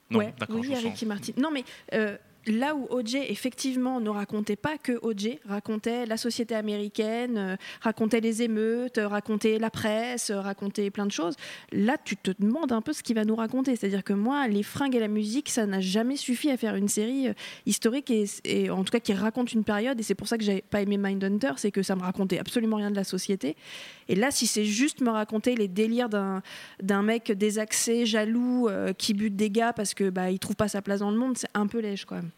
[0.09, 0.83] Non, Ouais, oui, vous avec sens.
[0.83, 1.31] Ricky Martin.
[1.37, 6.53] Non, mais euh, là où OJ, effectivement, ne racontait pas que OJ, racontait la société
[6.55, 11.35] américaine, euh, racontait les émeutes, racontait la presse, racontait plein de choses.
[11.71, 13.75] Là, tu te demandes un peu ce qu'il va nous raconter.
[13.77, 16.89] C'est-à-dire que moi, les fringues et la musique, ça n'a jamais suffi à faire une
[16.89, 17.33] série euh,
[17.65, 19.97] historique et, et en tout cas qui raconte une période.
[19.99, 22.75] Et c'est pour ça que j'avais pas aimé Mindhunter, c'est que ça me racontait absolument
[22.77, 23.55] rien de la société.
[24.11, 29.13] Et là, si c'est juste me raconter les délires d'un mec désaxé, jaloux, euh, qui
[29.13, 31.65] bute des gars parce que bah, trouve pas sa place dans le monde, c'est un
[31.65, 32.29] peu léger quand même.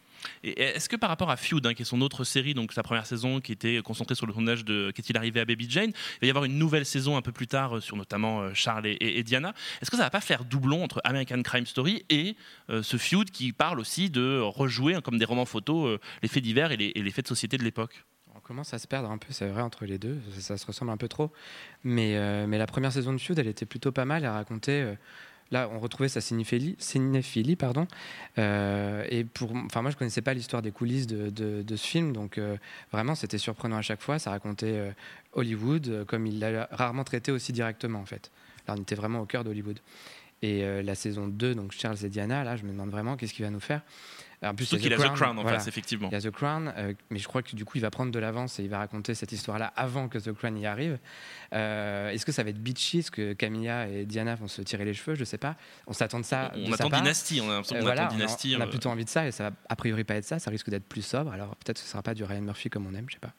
[0.44, 3.08] Est-ce que par rapport à Feud, hein, qui est son autre série, donc sa première
[3.08, 6.28] saison qui était concentrée sur le tournage de Qu'est-il arrivé à Baby Jane, il va
[6.28, 9.24] y avoir une nouvelle saison un peu plus tard euh, sur notamment euh, Charles et,
[9.24, 9.56] Diana.
[9.82, 12.36] Est-ce que ça va pas faire doublon entre American Crime Story et
[12.70, 16.72] ce Feud qui parle aussi de rejouer hein, comme des romans photos les faits divers
[16.72, 18.06] et les, faits de société de l'époque?
[18.44, 20.18] Commence à se perdre un peu, c'est vrai, entre les deux.
[20.40, 21.32] Ça, se ressemble un peu trop.
[21.84, 24.24] Mais, euh, mais la première saison de Feud, elle était plutôt pas mal.
[24.24, 24.82] Elle racontait.
[24.84, 24.96] euh,
[25.52, 27.88] là, on retrouvait sa cinéphilie, pardon.
[28.38, 32.12] Euh, et pour, moi, je connaissais pas l'histoire des coulisses de, de- de ce film,
[32.14, 32.40] donc
[32.92, 34.18] vraiment, c'était surprenant à chaque fois.
[34.20, 34.94] Ça racontait
[35.34, 38.32] Hollywood, comme il l'a rarement traité aussi directement, en fait.
[38.68, 39.80] Là, on était vraiment au cœur d'Hollywood.
[40.44, 43.34] Et euh, la saison 2, donc Charles et Diana, là, je me demande vraiment qu'est-ce
[43.34, 43.82] qu'il va nous faire.
[44.44, 46.10] En plus, Surtout il y qu'il a The Crown, en face, effectivement.
[46.12, 48.12] Il y a The Crown, euh, mais je crois que du coup, il va prendre
[48.12, 51.00] de l'avance et il va raconter cette histoire-là avant que The Crown y arrive.
[51.54, 54.84] Euh, Est-ce que ça va être bitchy Est-ce que Camilla et Diana vont se tirer
[54.84, 55.16] les cheveux?
[55.16, 55.56] Je sais pas.
[55.88, 56.52] On s'attend de ça.
[56.56, 57.02] On de sa attend part.
[57.02, 59.32] Dynasty, on a qu'on voilà, attend Dynasty, On a, on plutôt envie de ça et
[59.32, 60.40] ça va a priori pas être ça.
[60.40, 61.32] Ça risque d'être plus sobre.
[61.32, 63.34] Alors peut-être que ce sera pas du Ryan Murphy comme on aime, je sais pas.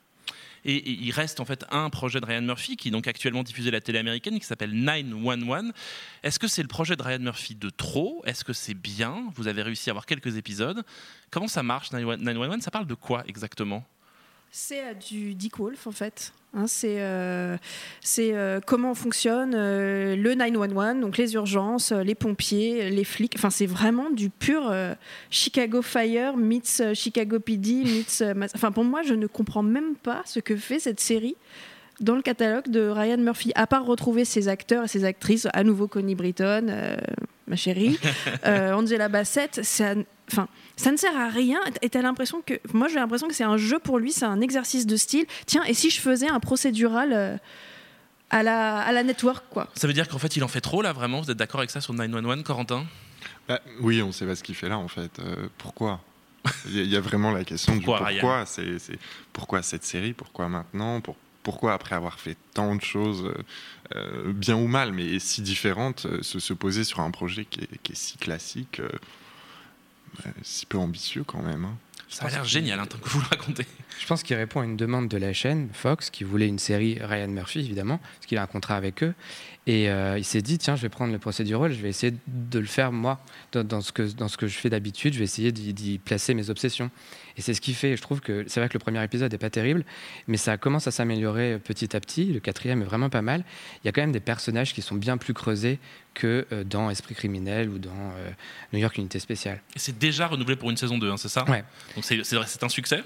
[0.64, 3.68] Et, il reste en fait un projet de Ryan Murphy qui est donc actuellement diffusé
[3.68, 5.72] à la télé américaine qui s'appelle 911.
[6.22, 8.22] Est-ce que c'est le projet de Ryan Murphy de trop?
[8.26, 9.30] Est-ce que c'est bien?
[9.34, 10.84] Vous avez réussi à avoir quelques épisodes.
[11.30, 13.84] Comment ça marche 911 Ça parle de quoi exactement?
[14.56, 16.32] C'est euh, du Dick Wolf en fait.
[16.56, 17.56] Hein, c'est euh,
[18.18, 23.34] euh, comment fonctionne euh, le 911, donc les urgences, les pompiers, les flics.
[23.36, 24.72] Enfin, c'est vraiment du pur
[25.30, 28.22] Chicago Fire meets Chicago PD meets.
[28.54, 31.34] enfin, pour moi, je ne comprends même pas ce que fait cette série
[32.00, 35.62] dans le catalogue de Ryan Murphy, à part retrouver ses acteurs et ses actrices, à
[35.64, 36.96] nouveau Connie Britton, euh,
[37.46, 37.98] ma chérie,
[38.46, 39.94] euh, Angela Bassett, ça,
[40.32, 41.60] enfin, ça ne sert à rien.
[41.82, 44.40] Et t'as l'impression que, moi j'ai l'impression que c'est un jeu pour lui, c'est un
[44.40, 45.26] exercice de style.
[45.46, 47.36] Tiens, et si je faisais un procédural euh,
[48.30, 49.68] à la, à la network, quoi?
[49.74, 51.20] Ça veut dire qu'en fait il en fait trop là vraiment?
[51.20, 52.84] Vous êtes d'accord avec ça sur 911, Corentin?
[53.48, 55.18] Bah, oui, on sait pas ce qu'il fait là en fait.
[55.20, 56.00] Euh, pourquoi?
[56.66, 58.44] Il y, a- il y a vraiment la question Pourquoi, du pourquoi.
[58.46, 58.76] C'est,
[59.32, 60.12] pourquoi cette série?
[60.12, 61.00] Pourquoi maintenant?
[61.00, 63.32] Pour- Pourquoi après avoir fait tant de choses,
[63.94, 67.60] euh, bien ou mal, mais si différentes, euh, se, se poser sur un projet qui
[67.60, 68.80] est, qui est si classique,
[70.42, 71.64] si peu ambitieux quand même.
[71.64, 71.76] hein.
[72.08, 73.66] Ça a l'air génial, hein, tant que vous le racontez.
[73.98, 76.98] Je pense qu'il répond à une demande de la chaîne Fox, qui voulait une série
[77.00, 79.14] Ryan Murphy, évidemment, parce qu'il a un contrat avec eux.
[79.66, 82.58] Et euh, il s'est dit, tiens, je vais prendre le procédural, je vais essayer de
[82.58, 83.18] le faire moi,
[83.52, 86.34] dans, dans ce, que, dans ce que je fais d'habitude, je vais essayer d'y placer
[86.34, 86.90] mes obsessions.
[87.36, 87.96] Et c'est ce qu'il fait.
[87.96, 89.84] Je trouve que c'est vrai que le premier épisode n'est pas terrible,
[90.28, 92.26] mais ça commence à s'améliorer petit à petit.
[92.26, 93.44] Le quatrième est vraiment pas mal.
[93.82, 95.78] Il y a quand même des personnages qui sont bien plus creusés
[96.12, 98.30] que euh, dans Esprit criminel ou dans euh,
[98.72, 99.62] New York Unité spéciale.
[99.74, 101.44] Et c'est déjà renouvelé pour une saison 2, hein, c'est ça?
[101.50, 101.64] Ouais.
[101.96, 103.02] Donc c'est un succès?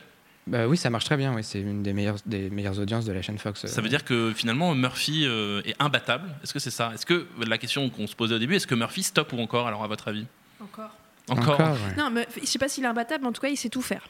[0.49, 1.35] Bah oui, ça marche très bien.
[1.35, 1.45] Oui.
[1.45, 3.67] C'est une des meilleures, des meilleures audiences de la chaîne Fox.
[3.67, 6.29] Ça veut dire que finalement Murphy euh, est imbattable?
[6.43, 6.91] Est-ce que c'est ça?
[6.95, 9.67] Est-ce que la question qu'on se posait au début, est-ce que Murphy stop ou encore
[9.67, 10.27] Alors à votre avis?
[10.61, 10.91] Encore.
[11.29, 11.77] Encore?
[11.99, 13.83] Non, mais je sais pas s'il est imbattable, mais en tout cas, il sait tout
[13.83, 14.09] faire.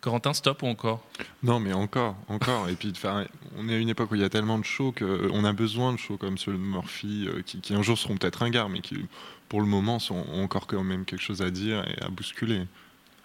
[0.00, 1.06] Corentin, stop ou encore?
[1.42, 2.68] Non, mais encore, encore.
[2.68, 2.92] Et puis,
[3.58, 5.92] on est à une époque où il y a tellement de shows qu'on a besoin
[5.92, 8.80] de shows comme ceux de Murphy, euh, qui, qui un jour seront peut-être ringards, mais
[8.80, 8.96] qui,
[9.48, 12.62] pour le moment, sont, ont encore quand même quelque chose à dire et à bousculer.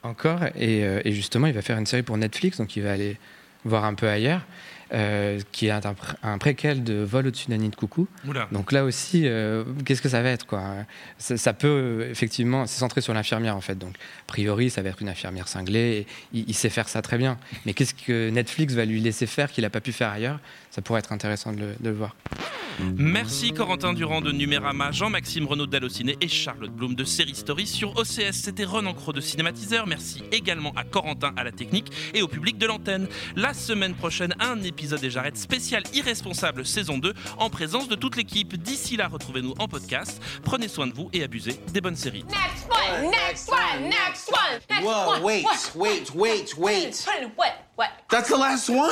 [0.04, 2.91] Encore, et, euh, et justement, il va faire une série pour Netflix, donc il va
[2.93, 3.18] aller
[3.64, 4.41] voir un peu ailleurs,
[4.93, 8.08] euh, qui est un, pr- un préquel de Vol au-dessus d'un nid de coucou.
[8.28, 8.47] Oula.
[8.52, 10.64] Donc là aussi, euh, qu'est-ce que ça va être quoi?
[11.20, 13.78] Ça, ça peut effectivement, c'est centré sur l'infirmière en fait.
[13.78, 15.99] Donc a priori, ça va être une infirmière cinglée.
[15.99, 17.38] et il, il sait faire ça très bien.
[17.68, 20.39] Mais qu'est-ce que Netflix va lui laisser faire qu'il n'a pas pu faire ailleurs?
[20.72, 22.16] Ça pourrait être intéressant de le, de le voir.
[22.98, 27.96] Merci Corentin Durand de Numérama, Jean-Maxime Renaud d'Allociné et Charlotte Bloom de Série Story sur
[27.98, 28.32] OCS.
[28.32, 29.86] C'était Ron Encro de Cinématiseur.
[29.86, 33.08] Merci également à Corentin à la technique et au public de l'antenne.
[33.36, 38.16] La semaine prochaine, un épisode des Jarrettes spécial Irresponsable saison 2 en présence de toute
[38.16, 38.56] l'équipe.
[38.56, 40.22] D'ici là, retrouvez-nous en podcast.
[40.44, 42.24] Prenez soin de vous et abusez des bonnes séries.
[42.30, 45.24] Next one, next one, next one, next Whoa, one.
[45.24, 45.46] wait,
[45.76, 47.06] wait, wait, wait.
[47.06, 47.52] Put it, what?
[47.76, 47.90] What?
[48.10, 48.92] That's the last one.